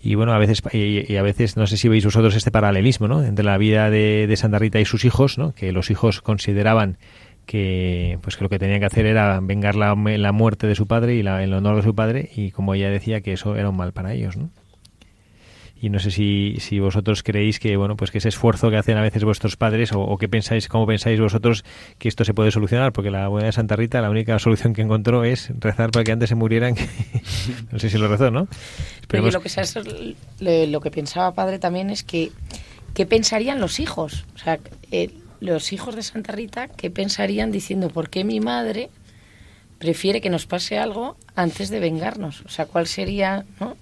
[0.00, 3.08] Y bueno, a veces y, y a veces no sé si veis vosotros este paralelismo,
[3.08, 3.24] ¿no?
[3.24, 5.54] Entre la vida de, de Santa Rita y sus hijos, ¿no?
[5.54, 6.98] Que los hijos consideraban
[7.46, 10.86] que pues que lo que tenían que hacer era vengar la, la muerte de su
[10.86, 13.70] padre y la- el honor de su padre y como ella decía que eso era
[13.70, 14.50] un mal para ellos, ¿no?
[15.78, 18.96] y no sé si, si vosotros creéis que bueno pues que ese esfuerzo que hacen
[18.96, 21.66] a veces vuestros padres o, o qué pensáis cómo pensáis vosotros
[21.98, 24.80] que esto se puede solucionar porque la buena de Santa Rita la única solución que
[24.80, 26.88] encontró es rezar para que antes se murieran que-
[27.70, 28.48] no sé si lo rezó no
[29.06, 32.30] Pero lo que, lo que pensaba padre también es que
[32.94, 34.24] ¿qué pensarían los hijos?
[34.34, 34.58] O sea,
[34.90, 38.90] eh, los hijos de Santa Rita, ¿qué pensarían diciendo por qué mi madre
[39.78, 42.42] prefiere que nos pase algo antes de vengarnos?
[42.42, 43.76] O sea, ¿cuál sería, no?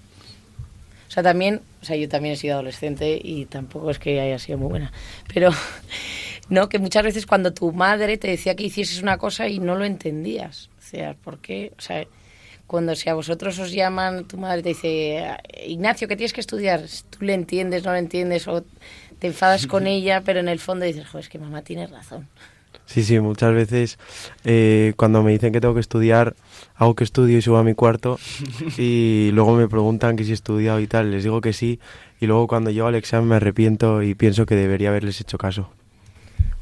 [1.09, 4.39] O sea, también, o sea, yo también he sido adolescente y tampoco es que haya
[4.39, 4.93] sido muy buena,
[5.33, 5.51] pero
[6.49, 9.77] no que muchas veces cuando tu madre te decía que hicieses una cosa y no
[9.77, 11.73] lo entendías, o sea, ¿por qué?
[11.79, 12.05] O sea,
[12.67, 15.37] cuando si a vosotros os llaman, tu madre te dice,
[15.67, 18.65] Ignacio, que tienes que estudiar, tú le entiendes, no lo entiendes, o
[19.25, 22.29] te enfadas con ella, pero en el fondo dices, joder, es que mamá tiene razón.
[22.85, 23.99] Sí, sí, muchas veces
[24.45, 26.35] eh, cuando me dicen que tengo que estudiar,
[26.77, 28.19] hago que estudio y subo a mi cuarto
[28.77, 31.81] y luego me preguntan que si he estudiado y tal, les digo que sí
[32.21, 35.71] y luego cuando llego al examen me arrepiento y pienso que debería haberles hecho caso.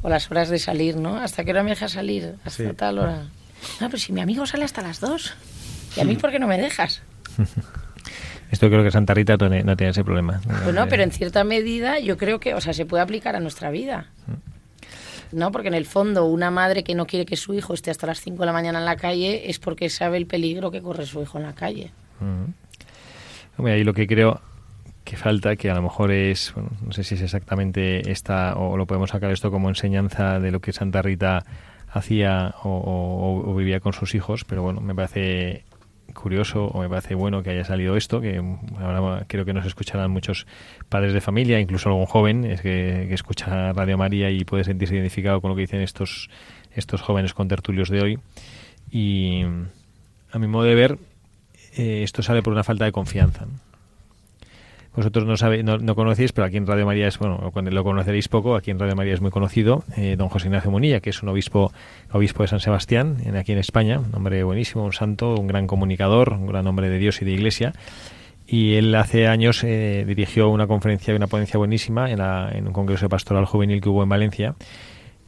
[0.03, 1.17] O las horas de salir, ¿no?
[1.17, 2.37] ¿Hasta qué hora me dejas salir?
[2.45, 2.77] Hasta Sí.
[2.77, 3.27] tal hora.
[3.81, 5.35] No, pero si mi amigo sale hasta las dos.
[5.97, 7.03] ¿Y a mí por qué no me dejas?
[8.53, 10.41] Esto creo que Santa Rita no tiene, ese problema.
[10.65, 13.71] Bueno, pero en cierta medida yo creo que, o sea, se puede aplicar a nuestra
[13.71, 14.07] vida.
[15.33, 15.51] ¿No?
[15.51, 18.21] Porque en el fondo una madre que no quiere que su hijo esté hasta las
[18.21, 21.23] 5 de la mañana en la calle es porque sabe el peligro que corre su
[21.23, 21.91] hijo en la calle.
[23.57, 24.41] Hombre, ahí lo que creo
[25.05, 28.77] que falta, que a lo mejor es, bueno, no sé si es exactamente esta, o
[28.77, 31.45] lo podemos sacar esto como enseñanza de lo que Santa Rita
[31.91, 35.65] hacía o, o- o vivía con sus hijos, pero bueno, me parece
[36.23, 38.43] curioso o me parece bueno que haya salido esto, que
[38.81, 40.47] ahora creo que nos escucharán muchos
[40.89, 45.41] padres de familia, incluso algún joven es que, escucha Radio María y puede sentirse identificado
[45.41, 46.31] con lo que dicen estos,
[46.75, 48.19] estos jóvenes contertulios de hoy.
[48.91, 49.43] Y
[50.31, 50.99] a mi modo de ver,
[51.77, 53.47] eh, esto sale por una falta de confianza.
[54.95, 58.29] Vosotros no, sabe, no, no conocéis, pero aquí en Radio María es, bueno, lo conoceréis
[58.29, 61.23] poco, aquí en Radio María es muy conocido, eh, don José Ignacio Munilla, que es
[61.23, 61.73] un obispo,
[62.11, 65.67] obispo de San Sebastián, en, aquí en España, un hombre buenísimo, un santo, un gran
[65.67, 67.73] comunicador, un gran hombre de Dios y de Iglesia.
[68.47, 72.73] Y él hace años eh, dirigió una conferencia y una ponencia buenísima en, en un
[72.75, 74.57] congreso pastoral juvenil que hubo en Valencia.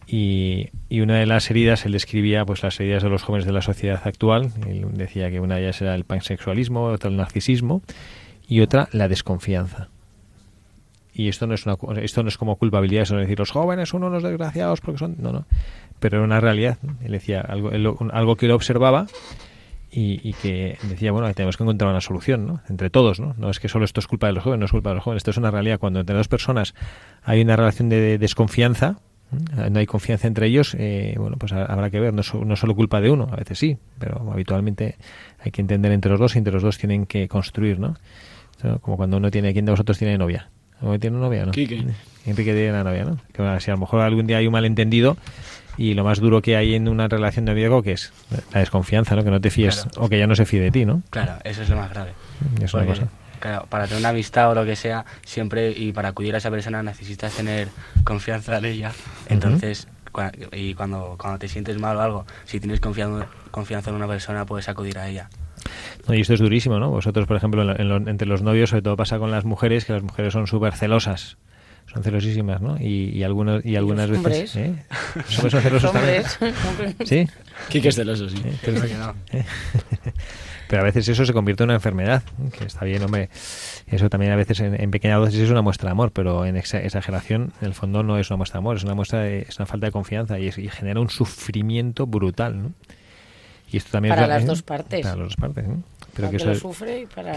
[0.07, 3.53] Y, y una de las heridas, él describía pues las heridas de los jóvenes de
[3.53, 4.51] la sociedad actual.
[4.93, 7.81] Decía que una de ellas era el pansexualismo, otra el narcisismo
[8.49, 9.89] y otra la desconfianza.
[11.13, 13.53] Y esto no es una, esto no es como culpabilidad, eso no es decir los
[13.53, 15.47] jóvenes son unos desgraciados porque son no no,
[16.01, 16.79] pero era una realidad.
[17.05, 19.07] Él decía algo él algo que él observaba
[19.93, 22.61] y, y que decía bueno tenemos que encontrar una solución, ¿no?
[22.69, 23.35] Entre todos, ¿no?
[23.39, 25.05] No es que solo esto es culpa de los jóvenes, no es culpa de los
[25.05, 25.79] jóvenes, esto es una realidad.
[25.79, 26.75] Cuando entre dos personas
[27.23, 28.99] hay una relación de desconfianza,
[29.71, 32.61] no hay confianza entre ellos, eh, bueno, pues ha- habrá que ver, no no es
[32.61, 34.97] solo culpa de uno, a veces sí, pero habitualmente
[35.45, 37.97] hay que entender entre los dos y entre los dos tienen que construir, ¿no?
[38.81, 40.49] Como cuando uno tiene, ¿quién de vosotros tiene novia?
[40.81, 41.53] ¿O tiene novia, no?
[41.53, 41.85] Quique.
[42.27, 43.19] Enrique tiene una novia, ¿no?
[43.33, 45.17] Que bueno, si a lo mejor algún día hay un malentendido
[45.77, 48.13] y lo más duro que hay en una relación de noviazgo que es
[48.55, 49.25] la desconfianza, ¿no?
[49.25, 49.91] Que no te fíes Claro.
[50.07, 51.03] o que ya no se fíe de ti, ¿no?
[51.11, 52.13] Claro, eso es lo más grave.
[52.63, 53.09] Es una cosa.
[53.41, 56.51] claro, para tener una amistad o lo que sea, siempre y para acudir a esa
[56.51, 57.69] persona necesitas tener
[58.05, 58.93] confianza en ella.
[59.29, 59.94] Entonces, cua-
[60.53, 64.45] y cuando, cuando te sientes mal o algo, si tienes confianza, confianza en una persona,
[64.47, 65.29] puedes acudir a ella.
[66.07, 66.91] No, y esto es durísimo, ¿no?
[66.91, 69.45] Vosotros, por ejemplo, en lo- en lo- entre los novios, sobre todo pasa con las
[69.45, 71.37] mujeres, que las mujeres son súper celosas.
[71.93, 72.79] Son celosísimas, ¿no?
[72.81, 74.57] Y, y algunas, y algunas los veces...
[74.57, 74.79] hombres?
[74.81, 74.85] ¿eh?
[75.17, 76.23] ¿Los hombres son celosos también?
[76.69, 76.95] Hombres.
[77.09, 77.29] ¿Sí?
[77.69, 78.37] Quique es celoso, sí.
[78.45, 78.97] ¿Eh?
[78.99, 79.15] No.
[80.69, 82.23] Pero a veces eso se convierte en una enfermedad,
[82.59, 83.29] que está bien, hombre.
[83.87, 86.57] Eso también a veces en, en pequeña dosis es una muestra de amor, pero en
[86.57, 89.43] exa- exageración, en el fondo no es una muestra de amor, es una muestra de,
[89.49, 92.73] es una falta de confianza y, es- y genera un sufrimiento brutal, ¿no?
[93.71, 94.47] Y esto también Para las ¿eh?
[94.47, 95.01] dos partes.
[95.03, 95.69] Para las dos partes, ¿eh?
[96.15, 97.35] Pero Para que que lo sufre y para...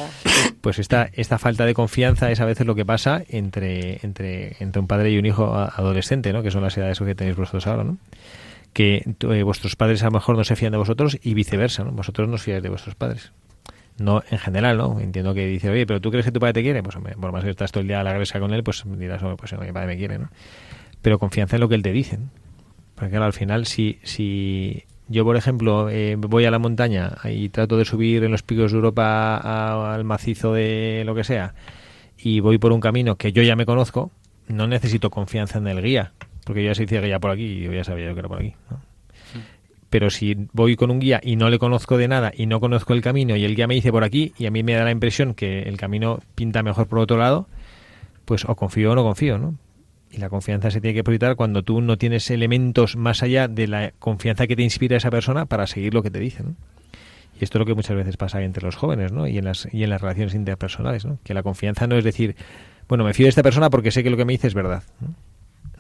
[0.62, 4.80] pues esta, esta falta de confianza es a veces lo que pasa entre, entre, entre
[4.80, 6.44] un padre y un hijo adolescente, ¿no?
[6.44, 7.98] Que son las edades que tenéis vosotros ahora, ¿no?
[8.78, 11.94] Que eh, vuestros padres a lo mejor no se fían de vosotros y viceversa, ¿no?
[11.94, 13.32] Vosotros no os fiáis de vuestros padres.
[13.98, 15.00] No en general, ¿no?
[15.00, 16.84] Entiendo que dice, oye, pero ¿tú crees que tu padre te quiere?
[16.84, 18.84] Pues hombre, por más que estás todo el día a la gresa con él, pues
[18.86, 20.30] dirás, pues mi padre me quiere, ¿no?
[21.02, 22.20] Pero confianza en lo que él te dice.
[22.94, 27.50] Porque claro, al final, si, si yo, por ejemplo, eh, voy a la montaña y
[27.50, 29.38] trato de subir en los picos de Europa
[29.92, 31.56] al macizo de lo que sea,
[32.16, 34.12] y voy por un camino que yo ya me conozco,
[34.48, 36.12] no necesito confianza en el guía,
[36.48, 38.30] porque yo ya se dice guía por aquí y yo ya sabía yo que era
[38.30, 38.56] por aquí.
[38.72, 38.82] ¿no?
[39.90, 42.94] Pero si voy con un guía y no le conozco de nada y no conozco
[42.94, 44.92] el camino y el guía me dice por aquí y a mí me da la
[44.92, 47.48] impresión que el camino pinta mejor por otro lado,
[48.26, 49.56] pues o confío o no confío, ¿no?
[50.12, 53.68] Y la confianza se tiene que proyectar cuando tú no tienes elementos más allá de
[53.68, 56.56] la confianza que te inspira esa persona para seguir lo que te dice, ¿no?
[57.40, 59.28] Y esto es lo que muchas veces pasa entre los jóvenes, ¿no?
[59.28, 61.20] Y en las, y en las relaciones interpersonales, ¿no?
[61.24, 62.36] Que la confianza no es decir,
[62.88, 64.84] bueno, me fío de esta persona porque sé que lo que me dice es verdad.
[65.00, 65.14] ¿no?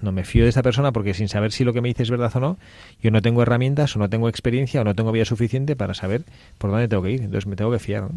[0.02, 2.12] No me fío de esta persona porque sin saber si lo que me dice es
[2.12, 2.58] verdad o no,
[3.02, 6.24] yo no tengo herramientas o no tengo experiencia o no tengo vida suficiente para saber
[6.58, 7.22] por dónde tengo que ir.
[7.22, 8.04] Entonces me tengo que fiar.
[8.04, 8.12] ¿no?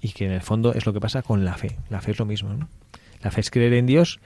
[0.00, 1.76] Y que en el fondo es lo que pasa con la fe.
[1.90, 2.52] La fe es lo mismo.
[2.52, 2.68] ¿no?
[3.22, 4.18] La fe es creer en Dios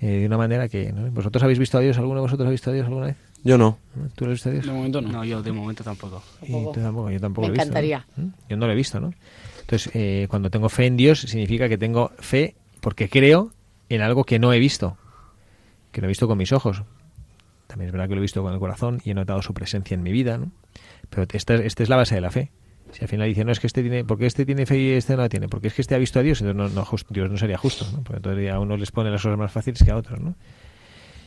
[0.00, 0.92] eh, de una manera que...
[0.92, 1.10] ¿no?
[1.10, 1.96] ¿Vosotros habéis visto a Dios?
[1.98, 3.16] ¿Alguno de vosotros ha visto a Dios alguna vez?
[3.42, 3.78] Yo no.
[4.16, 4.66] ¿Tú lo has visto a Dios?
[4.66, 5.12] De momento no.
[5.12, 6.22] No, yo de momento tampoco.
[6.42, 8.06] Y tú tampoco, yo tampoco Me lo he encantaría.
[8.16, 8.26] ¿Mm?
[8.50, 9.14] Yo no lo he visto, ¿no?
[9.60, 13.52] Entonces, eh, cuando tengo fe en Dios, significa que tengo fe porque creo
[13.88, 14.96] en algo que no he visto,
[15.96, 16.82] que lo he visto con mis ojos.
[17.68, 19.94] También es verdad que lo he visto con el corazón y he notado su presencia
[19.94, 20.52] en mi vida, ¿no?
[21.08, 22.52] Pero esta, esta es la base de la fe.
[22.92, 25.16] Si al final dice, no, es que este tiene, porque este tiene fe y este
[25.16, 27.38] no la tiene, porque es que este ha visto a Dios, entonces no, Dios no
[27.38, 28.02] sería justo, ¿no?
[28.02, 30.34] Porque entonces a uno les pone las cosas más fáciles que a otros, ¿no?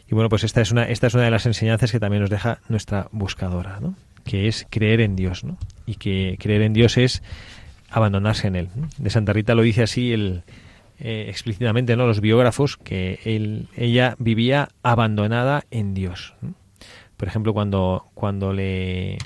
[0.07, 2.29] Y bueno, pues esta es una, esta es una de las enseñanzas que también nos
[2.29, 3.95] deja nuestra buscadora, ¿no?
[4.23, 5.57] Que es creer en Dios, ¿no?
[5.87, 7.23] Y que creer en Dios es
[7.89, 8.69] abandonarse en Él.
[8.99, 10.43] De Santa Rita lo dice así el,
[11.01, 12.05] eh, explícitamente, ¿no?
[12.05, 16.35] Los biógrafos, que él, ella vivía abandonada en Dios.
[17.15, 19.17] Por ejemplo, cuando, cuando le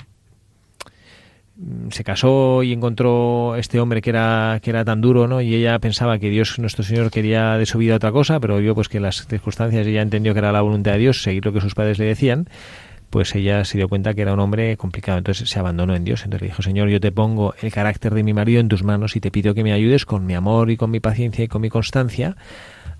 [1.56, 5.40] mm, se casó y encontró este hombre que era que era tan duro, ¿no?
[5.40, 8.74] Y ella pensaba que Dios nuestro Señor quería de su vida otra cosa, pero vio
[8.74, 11.60] pues que las circunstancias ella entendió que era la voluntad de Dios, seguir lo que
[11.60, 12.48] sus padres le decían,
[13.14, 16.24] pues ella se dio cuenta que era un hombre complicado, entonces se abandonó en Dios,
[16.24, 19.14] entonces le dijo, Señor, yo te pongo el carácter de mi marido en tus manos
[19.14, 21.62] y te pido que me ayudes con mi amor y con mi paciencia y con
[21.62, 22.36] mi constancia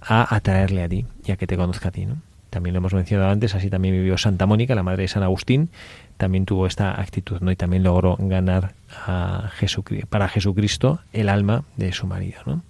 [0.00, 2.18] a atraerle a ti y a que te conozca a ti, ¿no?
[2.48, 5.68] También lo hemos mencionado antes, así también vivió Santa Mónica, la madre de San Agustín,
[6.16, 7.50] también tuvo esta actitud, ¿no?
[7.50, 8.74] Y también logró ganar
[9.08, 12.62] a Jesucri- para Jesucristo el alma de su marido, ¿no?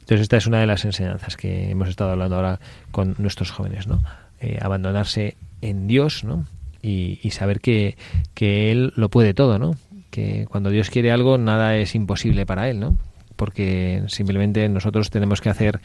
[0.00, 2.60] Entonces esta es una de las enseñanzas que hemos estado hablando ahora
[2.92, 4.00] con nuestros jóvenes, ¿no?
[4.40, 6.46] Eh, abandonarse en Dios, ¿no?
[6.82, 7.96] Y, y saber que,
[8.34, 9.74] que Él lo puede todo, ¿no?
[10.10, 12.96] Que cuando Dios quiere algo, nada es imposible para Él, ¿no?
[13.36, 15.80] Porque simplemente nosotros tenemos que hacer,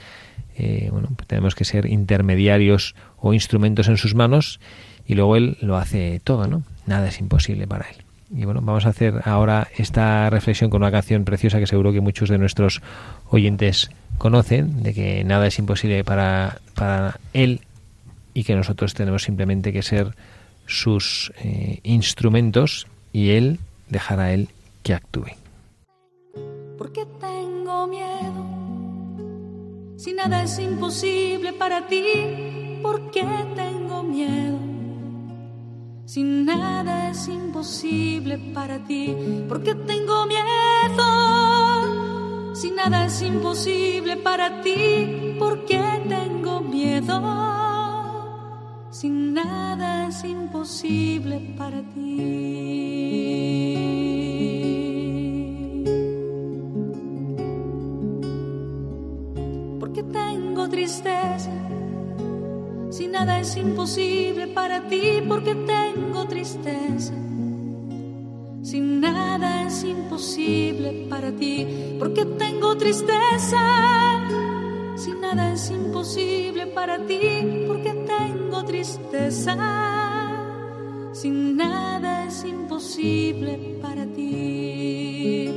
[0.56, 4.60] eh, bueno, tenemos que ser intermediarios o instrumentos en sus manos
[5.06, 6.64] y luego Él lo hace todo, ¿no?
[6.86, 7.98] Nada es imposible para Él.
[8.36, 12.02] Y bueno, vamos a hacer ahora esta reflexión con una canción preciosa que seguro que
[12.02, 12.82] muchos de nuestros
[13.30, 17.62] oyentes conocen, de que nada es imposible para, para Él
[18.34, 20.16] y que nosotros tenemos simplemente que ser
[20.66, 24.50] sus eh, instrumentos y Él dejará a Él
[24.84, 25.28] que actúe.
[26.78, 28.44] porque tengo miedo.
[29.96, 32.04] Si nada es imposible para ti,
[32.82, 34.60] ¿por qué tengo miedo?
[36.06, 39.16] Si nada es imposible para ti,
[39.48, 41.06] ¿por qué tengo miedo?
[42.54, 47.83] Si nada es imposible para ti, ¿por qué tengo miedo?
[49.04, 52.24] Si nada es imposible para ti.
[59.78, 61.52] porque tengo tristeza.
[62.92, 67.14] Si nada es imposible para ti, porque tengo tristeza.
[68.62, 71.68] Si nada es imposible para ti,
[72.00, 73.60] porque tengo tristeza.
[74.96, 77.83] Si nada es imposible para ti, porque
[78.18, 79.56] tengo tristeza.
[81.14, 85.50] Si nada es imposible para ti,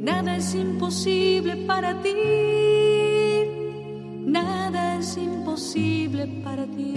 [0.00, 2.14] nada es imposible para ti.
[4.26, 6.94] Nada es imposible para ti.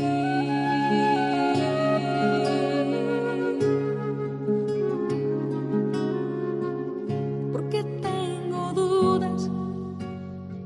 [7.52, 9.50] Porque tengo dudas.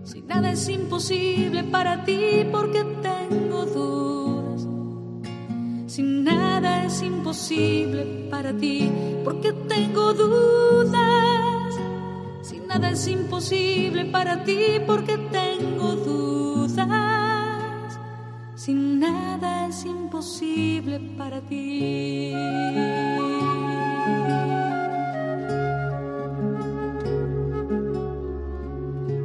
[0.04, 2.84] Si nada es imposible para ti, porque
[7.02, 8.92] imposible para ti,
[9.24, 11.80] porque tengo dudas.
[12.42, 16.90] Si nada es imposible para ti, porque tengo dudas.
[18.56, 22.34] Si nada es imposible para ti.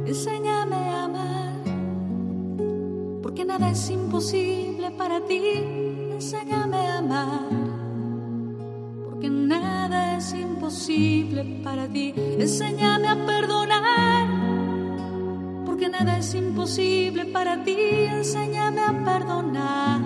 [0.05, 1.53] Enséñame a amar,
[3.21, 5.41] porque nada es imposible para ti.
[6.13, 6.64] Enséñame
[11.63, 12.13] para ti.
[12.15, 14.27] Enséñame a perdonar,
[15.65, 17.75] porque nada es imposible para ti.
[17.79, 20.01] Enséñame a perdonar,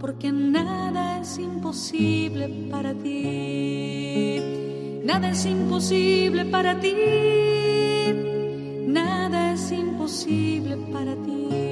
[0.00, 4.40] porque nada es imposible para ti.
[5.04, 6.94] Nada es imposible para ti.
[8.86, 11.71] Nada es imposible para ti.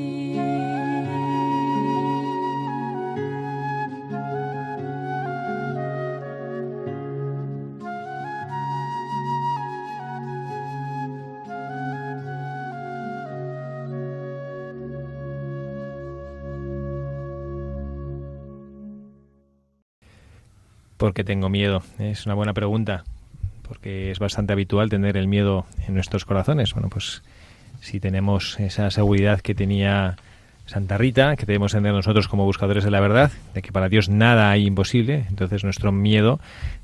[21.01, 21.81] Porque tengo miedo?
[21.97, 23.05] Es una buena pregunta,
[23.67, 26.75] porque es bastante habitual tener el miedo en nuestros corazones.
[26.75, 27.23] Bueno, pues
[27.79, 30.17] si tenemos esa seguridad que tenía
[30.67, 34.09] Santa Rita, que debemos tener nosotros como buscadores de la verdad, de que para Dios
[34.09, 36.39] nada hay imposible, entonces nuestro miedo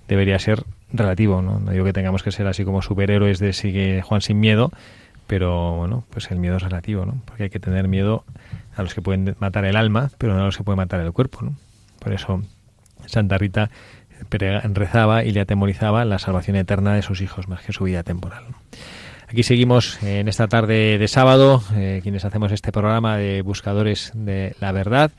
[0.07, 1.59] debería ser relativo, ¿no?
[1.59, 4.71] No digo que tengamos que ser así como superhéroes de sigue Juan sin miedo,
[5.27, 7.21] pero bueno, pues el miedo es relativo, ¿no?
[7.25, 8.23] Porque hay que tener miedo
[8.75, 11.13] a los que pueden matar el alma, pero no a los que pueden matar el
[11.13, 11.55] cuerpo, ¿no?
[11.99, 12.41] Por eso
[13.05, 13.69] Santa Rita
[14.29, 18.43] rezaba y le atemorizaba la salvación eterna de sus hijos más que su vida temporal.
[19.27, 24.55] Aquí seguimos en esta tarde de sábado, eh, quienes hacemos este programa de Buscadores de
[24.61, 25.11] la Verdad,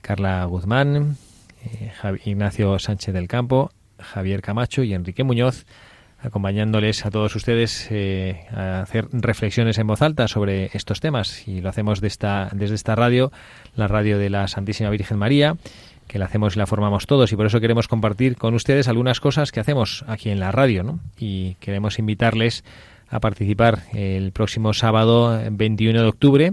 [0.00, 1.18] Carla Guzmán,
[1.64, 1.92] eh,
[2.24, 5.66] Ignacio Sánchez del Campo, Javier Camacho y Enrique Muñoz,
[6.18, 11.46] acompañándoles a todos ustedes eh, a hacer reflexiones en voz alta sobre estos temas.
[11.46, 13.32] Y lo hacemos de esta, desde esta radio,
[13.74, 15.56] la radio de la Santísima Virgen María,
[16.06, 19.20] que la hacemos y la formamos todos y por eso queremos compartir con ustedes algunas
[19.20, 21.00] cosas que hacemos aquí en la radio, ¿no?
[21.18, 22.64] Y queremos invitarles
[23.08, 26.52] a participar el próximo sábado 21 de octubre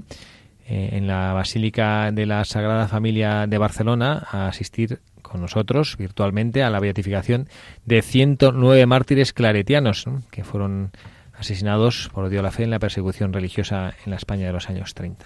[0.68, 6.64] eh, en la Basílica de la Sagrada Familia de Barcelona a asistir con nosotros virtualmente
[6.64, 7.50] a la beatificación
[7.86, 10.22] de 109 mártires claretianos ¿no?
[10.30, 10.92] que fueron
[11.38, 14.70] asesinados por odio a la fe en la persecución religiosa en la España de los
[14.70, 15.26] años 30.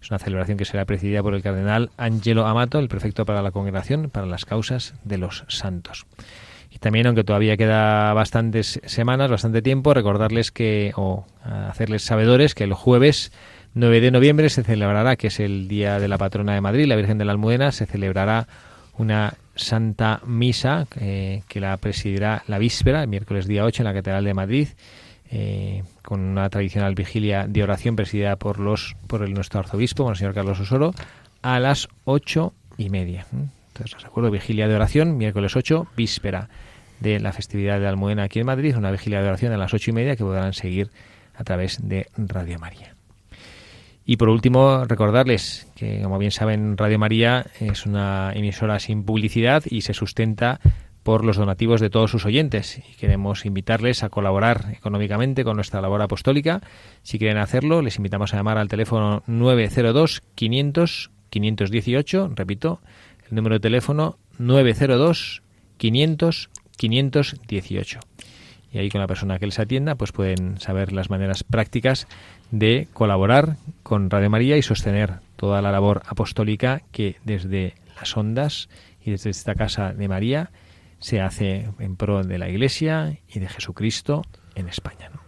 [0.00, 3.50] Es una celebración que será presidida por el cardenal Angelo Amato, el prefecto para la
[3.50, 6.06] congregación para las causas de los santos.
[6.70, 12.64] Y también, aunque todavía queda bastantes semanas, bastante tiempo, recordarles que, o hacerles sabedores que
[12.64, 13.32] el jueves
[13.74, 16.96] 9 de noviembre se celebrará, que es el día de la patrona de Madrid, la
[16.96, 18.46] Virgen de la Almudena, se celebrará
[18.98, 23.94] una Santa Misa eh, que la presidirá la víspera, el miércoles día 8, en la
[23.94, 24.68] Catedral de Madrid,
[25.30, 30.34] eh, con una tradicional vigilia de oración presidida por los por el nuestro arzobispo, Monseñor
[30.34, 30.92] Carlos Osoro,
[31.42, 33.26] a las ocho y media.
[33.32, 36.48] Entonces, os recuerdo, vigilia de oración, miércoles 8, víspera
[37.00, 39.90] de la festividad de Almudena aquí en Madrid, una vigilia de oración a las ocho
[39.90, 40.90] y media que podrán seguir
[41.34, 42.94] a través de Radio María.
[44.08, 49.64] Y por último, recordarles que, como bien saben, Radio María es una emisora sin publicidad
[49.68, 50.60] y se sustenta
[51.06, 55.80] por los donativos de todos sus oyentes y queremos invitarles a colaborar económicamente con nuestra
[55.80, 56.62] labor apostólica.
[57.04, 62.80] Si quieren hacerlo, les invitamos a llamar al teléfono 902 500 518, repito,
[63.30, 65.42] el número de teléfono 902
[65.76, 68.00] 500 518.
[68.72, 72.08] Y ahí con la persona que les atienda, pues pueden saber las maneras prácticas
[72.50, 78.68] de colaborar con Radio María y sostener toda la labor apostólica que desde las ondas
[79.04, 80.50] y desde esta casa de María
[80.98, 84.22] se hace en pro de la Iglesia y de Jesucristo
[84.54, 85.10] en España.
[85.12, 85.20] ¿no?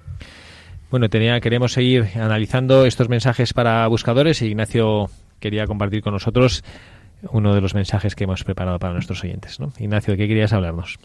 [0.91, 6.65] Bueno, queremos seguir analizando estos mensajes para buscadores y Ignacio quería compartir con nosotros
[7.31, 9.61] uno de los mensajes que hemos preparado para nuestros oyentes.
[9.61, 9.73] ¿no?
[9.79, 10.99] Ignacio, ¿de qué querías hablarnos?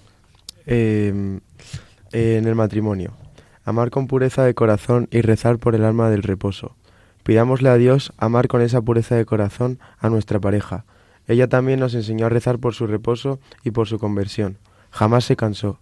[0.65, 1.39] Eh,
[2.13, 3.13] en el matrimonio.
[3.65, 6.75] Amar con pureza de corazón y rezar por el alma del reposo.
[7.23, 10.85] Pidámosle a Dios amar con esa pureza de corazón a nuestra pareja,
[11.27, 14.57] ella también nos enseñó a rezar por su reposo y por su conversión.
[14.91, 15.79] Jamás se cansó,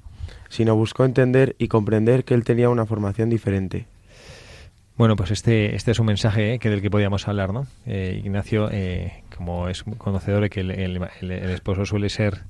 [0.49, 3.85] sino buscó entender y comprender que él tenía una formación diferente.
[4.97, 7.65] Bueno, pues este, este es un mensaje eh, que del que podíamos hablar, ¿no?
[7.87, 12.41] Eh, Ignacio, eh, como es conocedor de que el, el- el- el esposo suele ser,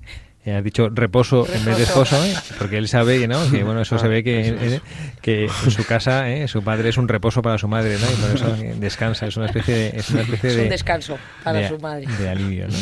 [0.45, 2.33] eh, has dicho reposo, en vez de esposo, ¿eh?
[2.57, 3.39] porque él sabe ¿no?
[3.51, 4.81] que bueno, eso se ve que, eh,
[5.21, 6.47] que en su casa ¿eh?
[6.47, 8.07] su padre es un reposo para su madre, ¿no?
[8.11, 10.69] Y por eso eh, descansa, es una especie de, es una especie Es de, un
[10.69, 12.05] descanso para de- su madre.
[12.07, 12.73] de alivio, ¿no?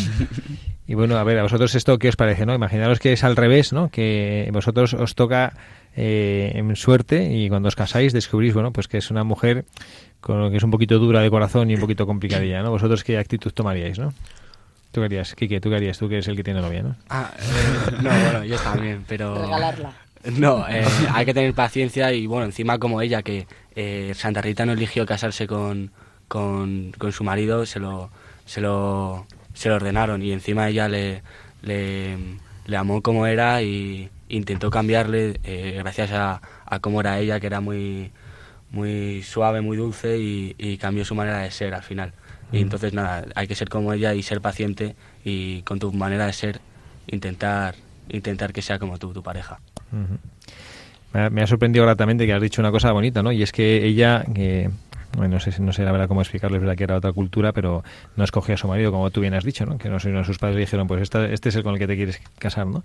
[0.88, 2.56] Y bueno, a ver, a vosotros esto qué os parece, ¿no?
[2.56, 3.90] Imaginaros que es al revés, ¿no?
[3.90, 5.54] Que vosotros os toca
[5.96, 9.66] eh, en suerte y cuando os casáis descubrís, bueno, pues que es una mujer
[10.20, 12.72] con lo que es un poquito dura de corazón y un poquito complicadilla, ¿no?
[12.72, 14.14] Vosotros qué actitud tomaríais, ¿no?
[14.92, 15.36] ¿Tú qué harías?
[15.36, 15.98] Quique, ¿tú qué harías?
[15.98, 16.96] Tú que eres el que tiene novia, ¿no?
[17.10, 19.36] Ah, eh, no, bueno, yo también, pero...
[19.36, 19.94] Regalarla.
[20.36, 20.84] No, eh,
[21.14, 25.06] hay que tener paciencia y bueno, encima como ella, que eh, Santa Rita no eligió
[25.06, 25.92] casarse con,
[26.28, 28.10] con, con su marido, se lo,
[28.46, 31.24] se, lo, se lo ordenaron y encima ella le,
[31.62, 32.18] le,
[32.66, 37.48] le amó como era y intentó cambiarle eh, gracias a, a cómo era ella, que
[37.48, 38.12] era muy,
[38.72, 42.12] muy suave, muy dulce y, y cambió su manera de ser al final.
[42.52, 46.26] Y entonces nada, hay que ser como ella y ser paciente y con tu manera
[46.26, 46.60] de ser
[47.08, 47.76] intentar,
[48.10, 49.60] intentar que sea como tú, tu pareja.
[51.14, 53.32] Me ha, me ha sorprendido gratamente que has dicho una cosa bonita, ¿no?
[53.32, 54.70] Y es que ella, que,
[55.18, 57.52] bueno, no sé, no sé la verdad cómo explicarlo, es verdad que era otra cultura,
[57.52, 57.84] pero
[58.16, 59.78] no escogía a su marido, como tú bien has dicho, ¿no?
[59.78, 61.96] Que no sus padres le dijeron, pues esta- este es el con el que te
[61.96, 62.84] quieres casar, ¿no?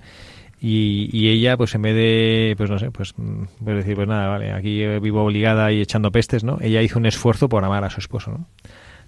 [0.60, 4.08] Y, y ella, pues en vez de, pues no sé, pues, mm, pues decir, pues
[4.08, 6.58] nada, vale, aquí eh, vivo obligada y echando pestes, ¿no?
[6.62, 8.46] Ella hizo un esfuerzo por amar a su esposo, ¿no?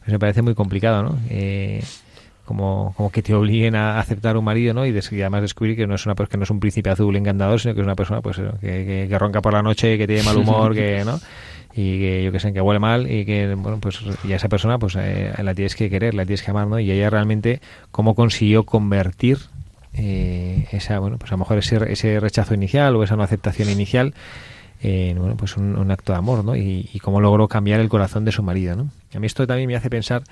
[0.06, 1.18] Pues me parece muy complicado, ¿no?
[1.28, 1.82] Eh,
[2.44, 4.86] como, como que te obliguen a aceptar un marido, ¿no?
[4.86, 6.88] Y, des- y además descubrir que no es una pues, que no es un príncipe
[6.90, 9.62] azul encantador, sino que es una persona pues eso, que, que, que ronca por la
[9.62, 11.18] noche, que tiene mal humor, que no
[11.78, 14.48] y que yo que sé que huele mal y que bueno pues y a esa
[14.48, 16.78] persona pues eh, la tienes que querer, la tienes que amar, ¿no?
[16.78, 19.38] Y ella realmente cómo consiguió convertir
[19.94, 23.68] eh, esa bueno pues a lo mejor ese, ese rechazo inicial o esa no aceptación
[23.70, 24.14] inicial
[24.80, 26.56] en bueno pues un, acto de amor, ¿no?
[26.56, 28.90] Y, cómo logró cambiar el corazón de su marido, ¿no?
[29.14, 30.22] A mí esto también me hace pensar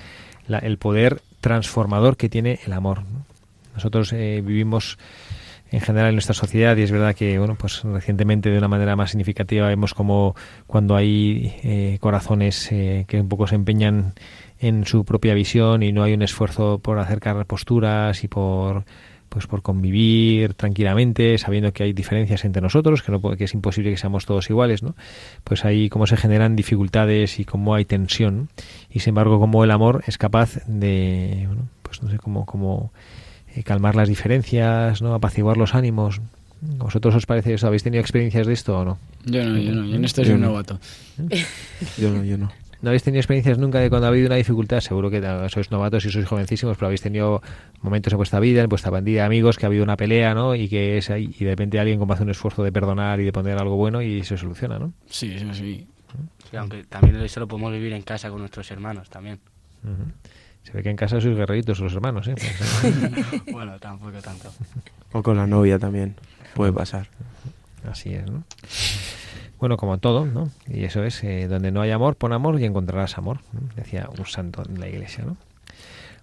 [0.49, 3.01] la- el poder transformador que tiene el amor.
[3.01, 3.25] ¿no?
[3.75, 4.99] Nosotros eh, vivimos
[5.71, 8.95] en general en nuestra sociedad y es verdad que bueno pues recientemente de una manera
[8.95, 10.37] más significativa vemos como
[10.67, 14.13] cuando hay eh, corazones eh, que un poco se empeñan
[14.61, 18.85] en su propia visión y no hay un esfuerzo por acercar posturas y por
[19.35, 23.53] pues por convivir tranquilamente sabiendo que hay diferencias entre nosotros que no puede- que es
[23.53, 24.95] imposible que seamos todos iguales no
[25.45, 28.49] pues ahí cómo se generan dificultades y cómo hay tensión
[28.91, 32.93] y sin embargo cómo el amor es capaz de bueno, pues no sé cómo cómo
[33.55, 35.15] eh, calmar las diferencias, ¿no?
[35.15, 36.21] apaciguar los ánimos.
[36.61, 37.67] ¿Vosotros os parece eso?
[37.67, 38.99] ¿Habéis tenido experiencias de esto o no?
[39.27, 40.47] Yo no, yo no, yo en esto soy un no.
[40.49, 40.81] novato.
[41.99, 42.51] Yo no, yo no.
[42.85, 44.81] ¿No habéis tenido experiencias nunca de cuando ha habido una dificultad?
[44.81, 47.41] Seguro que sois novatos y sois jovencísimos, pero habéis tenido
[47.81, 50.55] momentos en vuestra vida, en vuestra bandilla de amigos, que ha habido una pelea, ¿no?
[50.55, 53.25] Y que es ahí, y de repente alguien como hace un esfuerzo de perdonar y
[53.25, 54.93] de poner algo bueno y se soluciona, ¿no?
[55.07, 55.87] Sí, sí, sí.
[56.51, 59.41] Sí, aunque también eso lo podemos vivir en casa con nuestros hermanos también.
[60.63, 62.35] Se ve que en casa sois guerreritos los hermanos, ¿eh?
[62.35, 64.53] Pues, bueno, tampoco tanto.
[65.13, 66.17] O con la novia también.
[66.53, 67.09] Puede pasar.
[67.91, 68.45] Así es, ¿no?
[69.65, 70.51] Bueno, como todo, ¿no?
[70.69, 73.61] Y eso es, eh, donde no hay amor, pon amor y encontrarás amor, ¿no?
[73.77, 75.39] decía un santo en la iglesia, ¿no?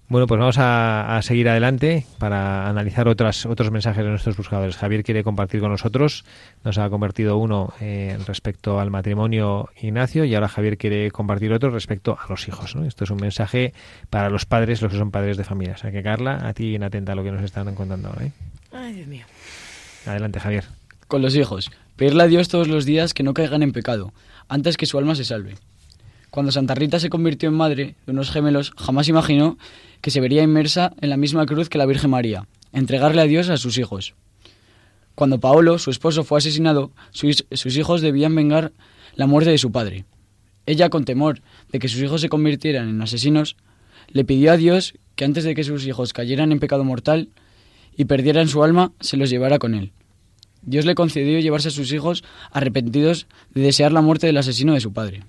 [0.10, 4.78] Bueno, pues vamos a, a seguir adelante para analizar otras, otros mensajes de nuestros buscadores.
[4.78, 6.24] Javier quiere compartir con nosotros,
[6.64, 11.72] nos ha convertido uno eh, respecto al matrimonio Ignacio y ahora Javier quiere compartir otro
[11.72, 12.76] respecto a los hijos.
[12.76, 12.86] ¿no?
[12.86, 13.74] Esto es un mensaje
[14.12, 15.74] para los padres, los que son padres de familia.
[15.74, 18.26] O sea que Carla, a ti bien atenta a lo que nos están contando ahora.
[18.26, 18.32] ¿eh?
[18.72, 19.26] Ay, Dios mío.
[20.06, 20.66] Adelante, Javier.
[21.12, 24.14] Con los hijos, pedirle a Dios todos los días que no caigan en pecado,
[24.48, 25.56] antes que su alma se salve.
[26.30, 29.58] Cuando Santa Rita se convirtió en madre de unos gemelos, jamás imaginó
[30.00, 33.50] que se vería inmersa en la misma cruz que la Virgen María, entregarle a Dios
[33.50, 34.14] a sus hijos.
[35.14, 38.72] Cuando Paolo, su esposo, fue asesinado, sus, hijos debían vengar
[39.16, 40.06] la muerte de su padre.
[40.66, 41.42] Ella, con temor
[41.74, 43.58] de que sus hijos se convirtieran en asesinos,
[44.08, 47.28] le pidió a Dios que antes de que sus hijos cayeran en pecado mortal
[47.98, 49.92] y perdieran su alma, se los llevara con él.
[50.64, 54.80] Dios le concedió llevarse a sus hijos arrepentidos de desear la muerte del asesino de
[54.82, 55.24] su padre.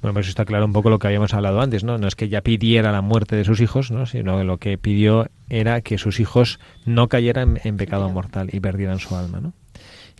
[0.00, 1.98] Bueno, pues está claro un poco lo que habíamos hablado antes, ¿no?
[1.98, 4.06] No es que ella pidiera la muerte de sus hijos, ¿no?
[4.06, 8.60] Sino que lo que pidió era que sus hijos no cayeran en pecado mortal y
[8.60, 9.52] perdieran su alma, ¿no?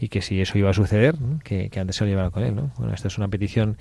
[0.01, 1.39] Y que si eso iba a suceder, ¿no?
[1.45, 2.73] que, que antes se lo llevara con él, ¿no?
[2.79, 3.77] Bueno, esta es una petición,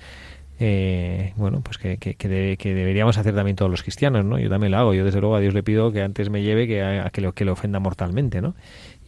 [0.60, 4.38] eh, bueno, pues que, que, que, de- que deberíamos hacer también todos los cristianos, ¿no?
[4.38, 4.94] Yo también lo hago.
[4.94, 7.20] Yo desde luego a Dios le pido que antes me lleve que a, a que,
[7.20, 8.54] lo, que le ofenda mortalmente, ¿no?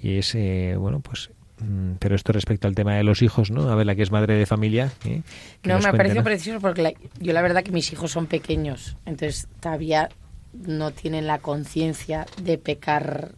[0.02, 1.30] Y es, eh, bueno, pues
[1.60, 3.68] mm, pero esto respecto al tema de los hijos, ¿no?
[3.70, 4.90] A ver, la que es madre de familia.
[5.04, 5.20] ¿eh?
[5.64, 8.96] No, me ha parecido precioso porque la- yo la verdad que mis hijos son pequeños,
[9.06, 10.08] entonces todavía
[10.52, 13.32] no tienen la conciencia de pecar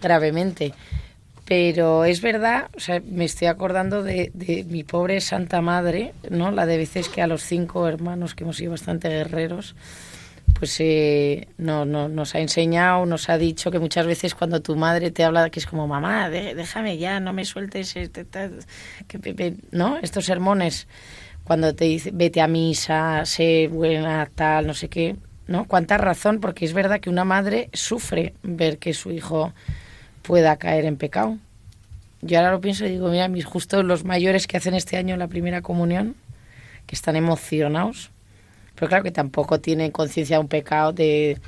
[0.00, 0.72] gravemente.
[1.44, 6.50] Pero es verdad, o sea, me estoy acordando de, de mi pobre Santa Madre, ¿no?
[6.50, 9.74] La de veces que a los cinco hermanos, que hemos sido bastante guerreros,
[10.54, 14.74] pues eh, no, no, nos ha enseñado, nos ha dicho que muchas veces cuando tu
[14.76, 18.58] madre te habla, que es como, mamá, déjame ya, no me sueltes, este, tal",
[19.06, 19.98] que, pe- ¿no?
[19.98, 20.88] Estos sermones,
[21.44, 25.64] cuando te dice, vete a misa, sé buena, tal, no sé qué, ¿no?
[25.66, 29.52] Cuánta razón, porque es verdad que una madre sufre ver que su hijo
[30.22, 31.38] pueda caer en pecado.
[32.20, 35.16] Yo ahora lo pienso y digo, mira, mis justos los mayores que hacen este año
[35.16, 36.16] la primera comunión,
[36.86, 38.10] que están emocionados,
[38.78, 41.38] pero claro que tampoco tienen conciencia de un pecado de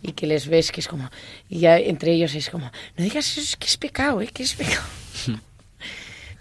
[0.00, 1.10] y que les ves que es como
[1.48, 4.28] y ya entre ellos es como no digas eso es que es pecado ¿eh?
[4.28, 4.84] que es pecado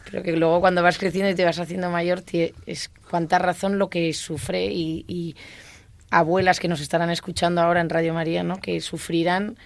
[0.09, 2.23] pero que luego cuando vas creciendo y te vas haciendo mayor
[2.65, 5.35] es cuánta razón lo que sufre y, y
[6.11, 9.57] abuelas que nos estarán escuchando ahora en Radio María no que sufrirán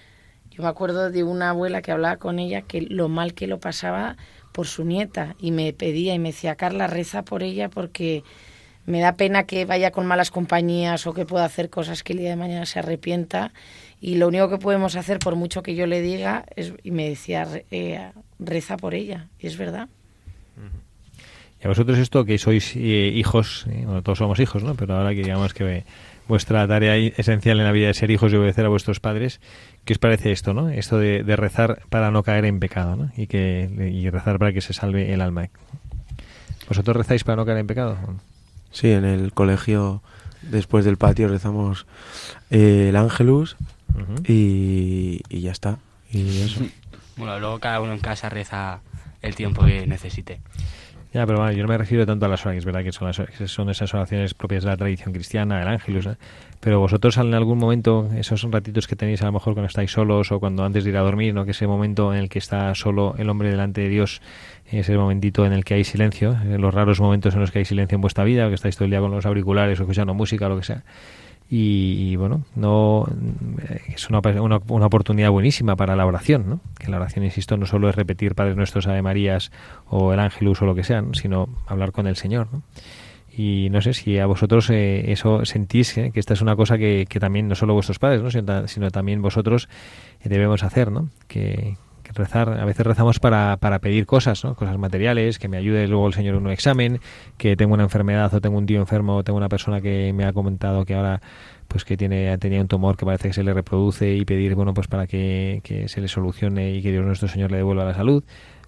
[0.50, 3.60] yo me acuerdo de una abuela que hablaba con ella que lo mal que lo
[3.60, 4.16] pasaba
[4.52, 8.24] por su nieta y me pedía y me decía Carla reza por ella porque
[8.86, 12.20] me da pena que vaya con malas compañías o que pueda hacer cosas que el
[12.20, 13.52] día de mañana se arrepienta
[14.00, 17.08] y lo único que podemos hacer por mucho que yo le diga es y me
[17.08, 19.88] decía eh, reza por ella y es verdad
[21.62, 24.74] Y a vosotros esto que sois eh, hijos, eh, bueno, todos somos hijos, ¿no?
[24.74, 25.84] Pero ahora que digamos que
[26.26, 29.40] vuestra tarea esencial en la vida es ser hijos y obedecer a vuestros padres,
[29.84, 30.70] ¿qué os parece esto, no?
[30.70, 33.12] Esto de, de rezar para no caer en pecado, ¿no?
[33.16, 35.50] Y, que, y rezar para que se salve el alma.
[36.66, 37.96] ¿Vosotros rezáis para no caer en pecado?
[38.72, 40.02] Sí, en el colegio,
[40.42, 41.86] después del patio, rezamos
[42.50, 43.56] eh, el Ángelus
[44.26, 45.78] y, y ya está.
[46.10, 46.60] Y eso.
[47.14, 48.80] Bueno, luego cada uno en casa reza
[49.20, 50.40] el tiempo que necesite.
[51.12, 53.06] Ya, pero bueno, yo no me refiero tanto a las oraciones, es verdad que son,
[53.08, 56.16] las- son esas oraciones propias de la tradición cristiana, el ángelus, ¿eh?
[56.62, 60.30] Pero vosotros en algún momento, esos ratitos que tenéis a lo mejor cuando estáis solos
[60.30, 61.44] o cuando antes de ir a dormir, ¿no?
[61.44, 64.22] que ese momento en el que está solo el hombre delante de Dios,
[64.66, 67.64] ese momentito en el que hay silencio, eh, los raros momentos en los que hay
[67.64, 70.14] silencio en vuestra vida, o que estáis todo el día con los auriculares o escuchando
[70.14, 70.84] música o lo que sea.
[71.50, 73.08] Y, bueno, no
[73.68, 76.60] eh, es una, una, una oportunidad buenísima para la oración, ¿no?
[76.78, 79.50] Que la oración, insisto, no solo es repetir Padres Nuestros, Ave Marías
[79.88, 81.12] o el Ángelus o lo que sea, ¿no?
[81.12, 82.62] sino hablar con el Señor, ¿no?
[83.34, 86.10] Y no sé si a vosotros eh, eso sentís ¿eh?
[86.12, 88.30] que esta es una cosa que, que también no solo vuestros padres, ¿no?
[88.30, 89.68] sino, ta- sino también vosotros
[90.20, 91.08] eh, debemos hacer, ¿no?
[91.28, 94.54] Que, que rezar, a veces rezamos para, para pedir cosas, ¿no?
[94.54, 97.00] Cosas materiales, que me ayude luego el Señor en un examen,
[97.38, 100.26] que tengo una enfermedad o tengo un tío enfermo o tengo una persona que me
[100.26, 101.22] ha comentado que ahora
[101.68, 104.74] pues que tiene tenía un tumor que parece que se le reproduce y pedir bueno
[104.74, 107.94] pues para que, que se le solucione y que Dios nuestro Señor le devuelva la
[107.94, 108.22] salud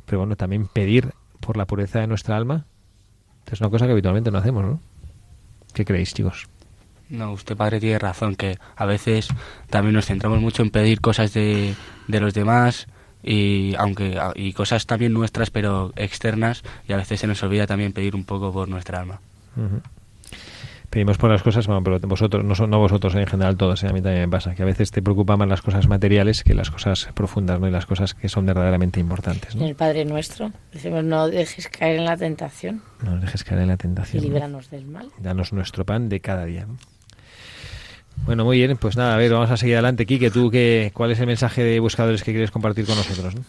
[0.06, 1.10] pero bueno también pedir
[1.40, 2.64] por la pureza de nuestra alma
[3.50, 4.80] es una cosa que habitualmente no hacemos ¿no?
[5.72, 6.48] ¿qué creéis chicos?
[7.10, 9.28] No, usted padre tiene razón, que a veces
[9.68, 11.74] también nos centramos mucho en pedir cosas de,
[12.08, 12.86] de los demás
[13.22, 17.92] y aunque y cosas también nuestras pero externas y a veces se nos olvida también
[17.92, 19.20] pedir un poco por nuestra alma.
[20.94, 23.88] Pedimos por las cosas, bueno, pero vosotros, no, son- no vosotros, en general todos, ¿eh?
[23.88, 26.54] a mí también me pasa, que a veces te preocupan más las cosas materiales que
[26.54, 27.66] las cosas profundas, ¿no?
[27.66, 29.66] Y las cosas que son verdaderamente importantes, en ¿no?
[29.66, 33.68] el Padre Nuestro decimos no dejes caer en la tentación No nos dejes caer en
[33.68, 34.22] la y tentación.
[34.22, 34.28] ¿no?
[34.28, 36.64] líbranos del mal Danos nuestro pan de cada día.
[36.66, 36.76] ¿no?
[38.24, 40.06] Bueno, muy bien, pues nada, a ver, vamos a seguir adelante.
[40.06, 43.34] Quique, ¿tú qué, cuál es el mensaje de buscadores que quieres compartir con nosotros?
[43.34, 43.42] ¿no?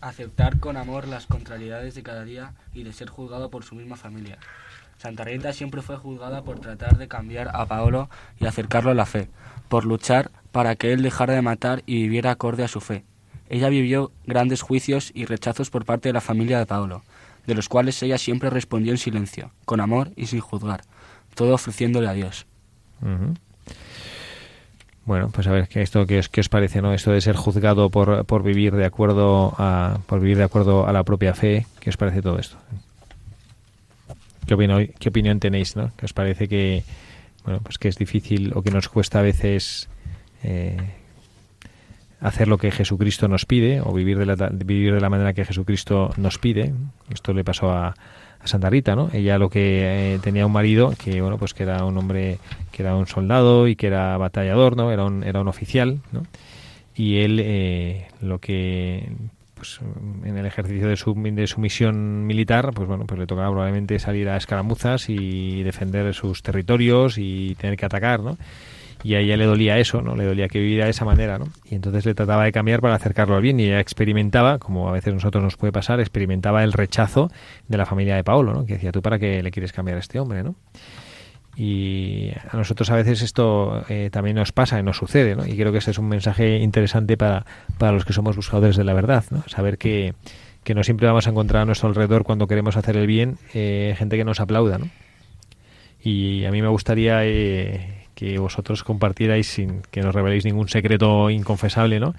[0.00, 3.96] Aceptar con amor las contrariedades de cada día y de ser juzgado por su misma
[3.96, 4.38] familia.
[4.98, 9.06] Santa Rita siempre fue juzgada por tratar de cambiar a Paolo y acercarlo a la
[9.06, 9.28] fe,
[9.68, 13.04] por luchar para que él dejara de matar y viviera acorde a su fe.
[13.48, 17.02] Ella vivió grandes juicios y rechazos por parte de la familia de Paolo,
[17.46, 20.82] de los cuales ella siempre respondió en silencio, con amor y sin juzgar,
[21.36, 22.46] todo ofreciéndole a Dios.
[25.04, 26.92] Bueno, pues a ver qué esto qué os, qué os parece, ¿no?
[26.92, 30.92] Esto de ser juzgado por, por vivir de acuerdo a por vivir de acuerdo a
[30.92, 32.58] la propia fe, ¿qué os parece todo esto?
[34.48, 35.92] ¿Qué, opinión tenéis, no?
[35.96, 36.82] ¿Qué os parece que
[37.44, 39.88] bueno, pues que es difícil o que nos cuesta a veces
[40.42, 40.76] eh,
[42.20, 45.44] hacer lo que Jesucristo nos pide o vivir de la, vivir de la manera que
[45.44, 46.72] Jesucristo nos pide?
[47.10, 47.88] Esto le pasó a,
[48.40, 49.10] a Santa Rita, ¿no?
[49.12, 52.38] Ella lo que eh, tenía un marido que bueno, pues que era un hombre
[52.72, 54.90] que era un soldado y que era batallador, ¿no?
[54.90, 56.22] Era un era un oficial, ¿no?
[56.94, 59.12] Y él eh, lo que
[59.58, 59.80] pues
[60.24, 63.98] en el ejercicio de su, de su misión militar, pues bueno, pues le tocaba probablemente
[63.98, 68.38] salir a escaramuzas y defender sus territorios y tener que atacar, ¿no?
[69.04, 70.16] Y a ella le dolía eso, ¿no?
[70.16, 71.48] Le dolía que viviera de esa manera, ¿no?
[71.64, 74.92] Y entonces le trataba de cambiar para acercarlo al bien y ella experimentaba, como a
[74.92, 77.30] veces nosotros nos puede pasar, experimentaba el rechazo
[77.68, 78.66] de la familia de Paolo, ¿no?
[78.66, 80.54] Que decía, ¿tú para qué le quieres cambiar a este hombre, no?
[81.60, 85.44] Y a nosotros a veces esto eh, también nos pasa y nos sucede, ¿no?
[85.44, 87.44] Y creo que este es un mensaje interesante para,
[87.78, 89.42] para los que somos buscadores de la verdad, ¿no?
[89.48, 90.14] Saber que,
[90.62, 93.96] que no siempre vamos a encontrar a nuestro alrededor cuando queremos hacer el bien eh,
[93.98, 94.88] gente que nos aplauda, ¿no?
[96.00, 101.28] Y a mí me gustaría eh, que vosotros compartierais sin que nos reveléis ningún secreto
[101.28, 102.14] inconfesable, ¿no?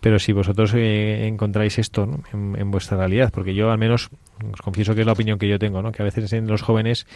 [0.00, 2.22] Pero si vosotros eh, encontráis esto ¿no?
[2.32, 4.10] en, en vuestra realidad, porque yo al menos
[4.52, 5.90] os confieso que es la opinión que yo tengo, ¿no?
[5.90, 7.06] Que a veces en los jóvenes,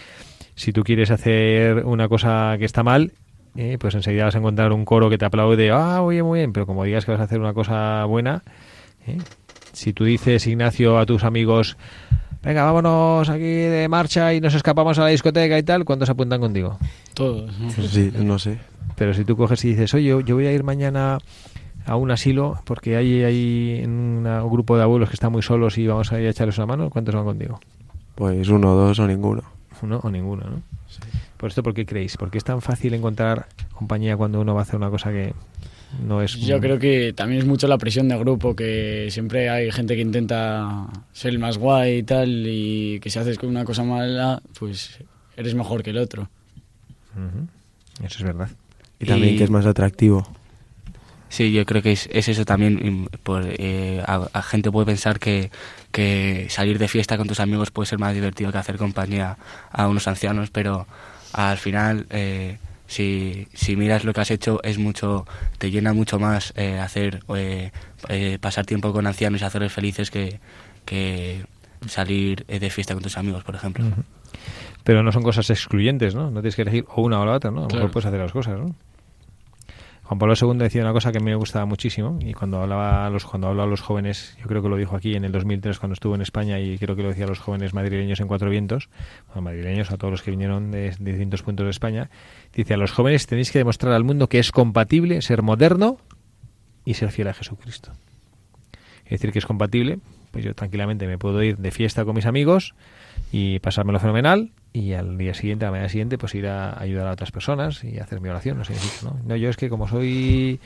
[0.55, 3.13] si tú quieres hacer una cosa que está mal,
[3.57, 6.53] eh, pues enseguida vas a encontrar un coro que te aplaude, ah, oye, muy bien,
[6.53, 8.43] pero como digas que vas a hacer una cosa buena,
[9.07, 9.19] ¿eh?
[9.73, 11.77] si tú dices, Ignacio, a tus amigos,
[12.43, 16.41] venga, vámonos aquí de marcha y nos escapamos a la discoteca y tal, ¿cuántos apuntan
[16.41, 16.79] contigo?
[17.15, 17.53] Todos.
[17.77, 18.59] Pues sí, no sé.
[18.97, 21.19] Pero si tú coges y dices, oye, yo, yo voy a ir mañana
[21.85, 25.87] a un asilo porque hay, hay un grupo de abuelos que están muy solos y
[25.87, 27.61] vamos a ir a echarles una mano, ¿cuántos van contigo?
[28.15, 29.43] Pues uno, dos o ninguno.
[29.83, 30.63] Uno o ninguno, ¿no?
[31.37, 32.17] ¿Por esto por qué creéis?
[32.17, 35.35] Porque es tan fácil encontrar compañía cuando uno va a hacer una cosa que
[36.07, 36.35] no es...
[36.37, 40.03] Yo creo que también es mucho la presión de grupo, que siempre hay gente que
[40.03, 44.41] intenta ser el más guay y tal, y que si haces con una cosa mala,
[44.59, 44.99] pues
[45.37, 46.29] eres mejor que el otro.
[48.03, 48.49] Eso es verdad.
[49.01, 50.27] Y también Y- que es más atractivo.
[51.29, 53.09] Sí, yo creo que es, es eso también.
[53.23, 55.51] Por, eh, a, a gente puede pensar que,
[55.93, 59.37] que salir de fiesta con tus amigos puede ser más divertido que hacer compañía
[59.71, 60.87] a unos ancianos, pero
[61.33, 65.27] al final, eh, si, si miras lo que has hecho, es mucho,
[65.59, 67.71] te llena mucho más eh, hacer eh,
[68.09, 70.41] eh, pasar tiempo con ancianos y hacerles felices que,
[70.85, 71.45] que
[71.87, 73.85] salir eh, de fiesta con tus amigos, por ejemplo.
[74.85, 76.25] Pero no son cosas excluyentes, ¿no?
[76.31, 77.61] No tienes que elegir o una o la otra, ¿no?
[77.61, 77.83] A lo Claro.
[77.85, 78.75] mejor puedes hacer las cosas, ¿no?
[80.13, 83.07] Juan Pablo II decía una cosa que a mí me gustaba muchísimo y cuando hablaba
[83.07, 85.33] a los cuando hablaba a los jóvenes, yo creo que lo dijo aquí en el
[85.33, 88.29] 2003 cuando estuvo en España y creo que lo decía a los jóvenes madrileños en
[88.29, 88.91] Cuatro Vientos,
[89.29, 92.11] bueno, madrileños a todos los que vinieron de, de distintos puntos de España,
[92.55, 95.97] dice a los jóvenes tenéis que demostrar al mundo que es compatible ser moderno
[96.85, 97.93] y ser fiel a Jesucristo.
[99.07, 99.99] Es decir, que es compatible,
[100.31, 102.75] pues yo tranquilamente me puedo ir de fiesta con mis amigos
[103.33, 107.07] y pasármelo fenomenal y al día siguiente, a la mañana siguiente, pues ir a ayudar
[107.07, 109.19] a otras personas y hacer mi oración, no sé decir, ¿no?
[109.25, 110.61] No, yo es que como soy,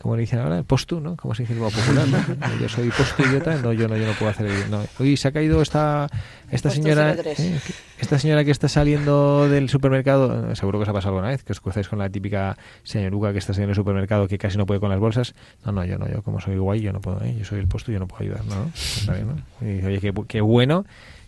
[0.00, 1.16] como le dicen ahora, postu, ¿no?
[1.16, 2.60] Como se dice el popular, ¿no?
[2.60, 4.82] Yo soy postu idiota, no, yo no, yo no puedo hacer el, no.
[4.98, 6.08] Uy, se ha caído esta,
[6.50, 7.40] esta señora, 03.
[7.40, 7.60] ¿eh?
[8.00, 11.52] esta señora que está saliendo del supermercado, seguro que os ha pasado alguna vez, que
[11.52, 14.80] os cruzáis con la típica señoruca que está saliendo del supermercado que casi no puede
[14.80, 15.32] con las bolsas.
[15.64, 17.36] No, no, yo no, yo como soy guay, yo no puedo, ¿eh?
[17.38, 18.72] yo soy el postu, yo no puedo ayudar, ¿no?
[18.74, 19.36] Está bien, ¿no?
[19.60, 20.84] Y dice, oye, qué, qué bueno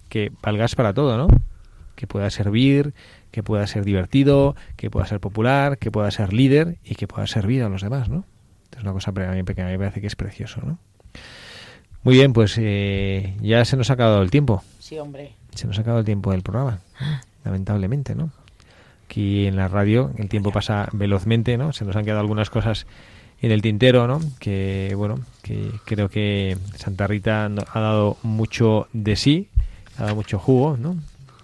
[0.08, 1.28] que valgas para todo, ¿no?
[1.96, 2.94] Que pueda servir,
[3.30, 7.26] que pueda ser divertido, que pueda ser popular, que pueda ser líder y que pueda
[7.26, 8.24] servir a los demás, ¿no?
[8.76, 10.78] Es una cosa que a mí que a mí me parece que es precioso, ¿no?
[12.02, 14.62] Muy bien, pues eh, ya se nos ha acabado el tiempo.
[14.78, 15.32] Sí, hombre.
[15.54, 16.80] Se nos ha acabado el tiempo del programa,
[17.44, 18.30] lamentablemente, ¿no?
[19.06, 21.72] Aquí en la radio el tiempo pasa velozmente, ¿no?
[21.72, 22.86] Se nos han quedado algunas cosas
[23.40, 24.20] en el tintero, ¿no?
[24.38, 29.48] Que, bueno, que creo que Santa Rita ha dado mucho de sí,
[29.98, 30.96] ha dado mucho jugo, ¿no?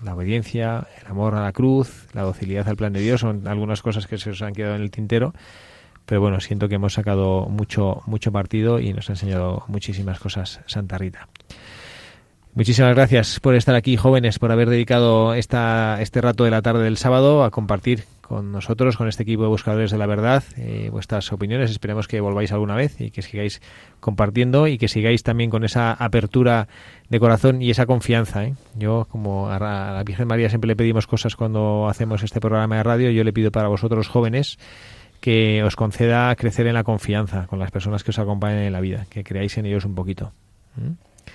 [0.04, 3.82] La obediencia, el amor a la cruz, la docilidad al plan de Dios son algunas
[3.82, 5.32] cosas que se nos han quedado en el tintero.
[6.06, 10.60] Pero bueno, siento que hemos sacado mucho, mucho partido y nos ha enseñado muchísimas cosas
[10.66, 11.28] Santa Rita.
[12.54, 16.84] Muchísimas gracias por estar aquí, jóvenes, por haber dedicado esta, este rato de la tarde
[16.84, 20.88] del sábado a compartir con nosotros, con este equipo de buscadores de la verdad, eh,
[20.90, 21.70] vuestras opiniones.
[21.70, 23.60] Esperemos que volváis alguna vez y que sigáis
[24.00, 26.68] compartiendo y que sigáis también con esa apertura
[27.08, 28.44] de corazón y esa confianza.
[28.44, 28.54] ¿eh?
[28.78, 32.82] Yo, como a la Virgen María siempre le pedimos cosas cuando hacemos este programa de
[32.82, 34.58] radio, yo le pido para vosotros, jóvenes,
[35.20, 38.80] que os conceda crecer en la confianza con las personas que os acompañan en la
[38.80, 40.32] vida, que creáis en ellos un poquito.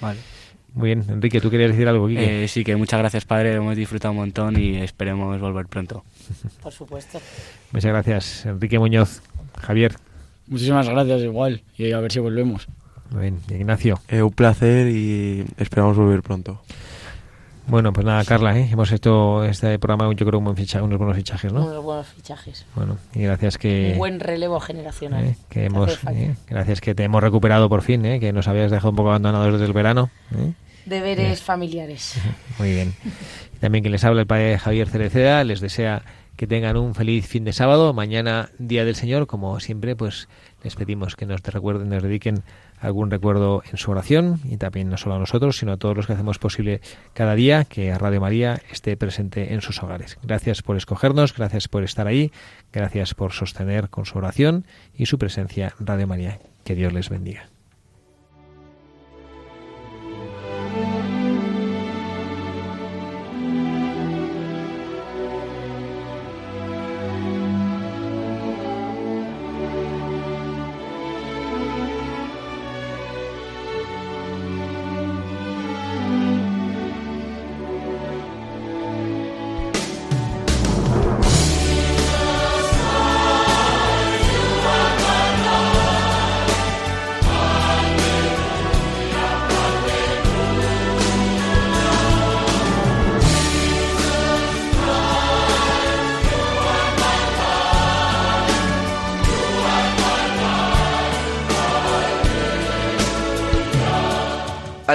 [0.02, 0.20] Vale.
[0.78, 2.44] Muy bien, Enrique, ¿tú querías decir algo, Quique?
[2.44, 3.56] Eh, sí, que muchas gracias, padre.
[3.56, 6.04] Hemos disfrutado un montón y esperemos volver pronto.
[6.62, 7.20] Por supuesto.
[7.72, 9.22] Muchas gracias, Enrique Muñoz.
[9.60, 9.96] Javier,
[10.48, 12.68] Muchísimas gracias igual, y a ver si volvemos.
[13.10, 13.40] muy bien.
[13.50, 14.00] Ignacio.
[14.08, 16.62] Eh, un placer y esperamos volver pronto.
[17.66, 18.70] Bueno, pues nada, Carla, ¿eh?
[18.72, 21.66] hemos hecho este programa, yo creo, un buen ficha- unos buenos fichajes, ¿no?
[21.66, 22.66] Unos buenos fichajes.
[22.76, 23.90] Bueno, y gracias que...
[23.94, 25.26] Un buen relevo generacional.
[25.26, 28.22] eh, que hemos, eh, gracias que te hemos recuperado por fin, ¿eh?
[28.22, 30.10] que nos habías dejado un poco abandonados desde el verano.
[30.38, 30.54] ¿eh?
[30.88, 32.20] Deberes familiares.
[32.60, 32.94] Muy bien.
[33.60, 36.04] También que les habla el padre Javier Cereceda, les desea
[36.38, 40.30] que tengan un feliz fin de sábado, mañana Día del Señor, como siempre, pues
[40.64, 42.44] les pedimos que nos recuerden, nos dediquen
[42.80, 46.06] algún recuerdo en su oración y también no solo a nosotros, sino a todos los
[46.06, 46.80] que hacemos posible
[47.14, 50.20] cada día que Radio María esté presente en sus hogares.
[50.22, 52.32] Gracias por escogernos, gracias por estar ahí,
[52.72, 54.66] gracias por sostener con su oración
[54.96, 56.40] y su presencia Radio María.
[56.64, 57.50] Que Dios les bendiga.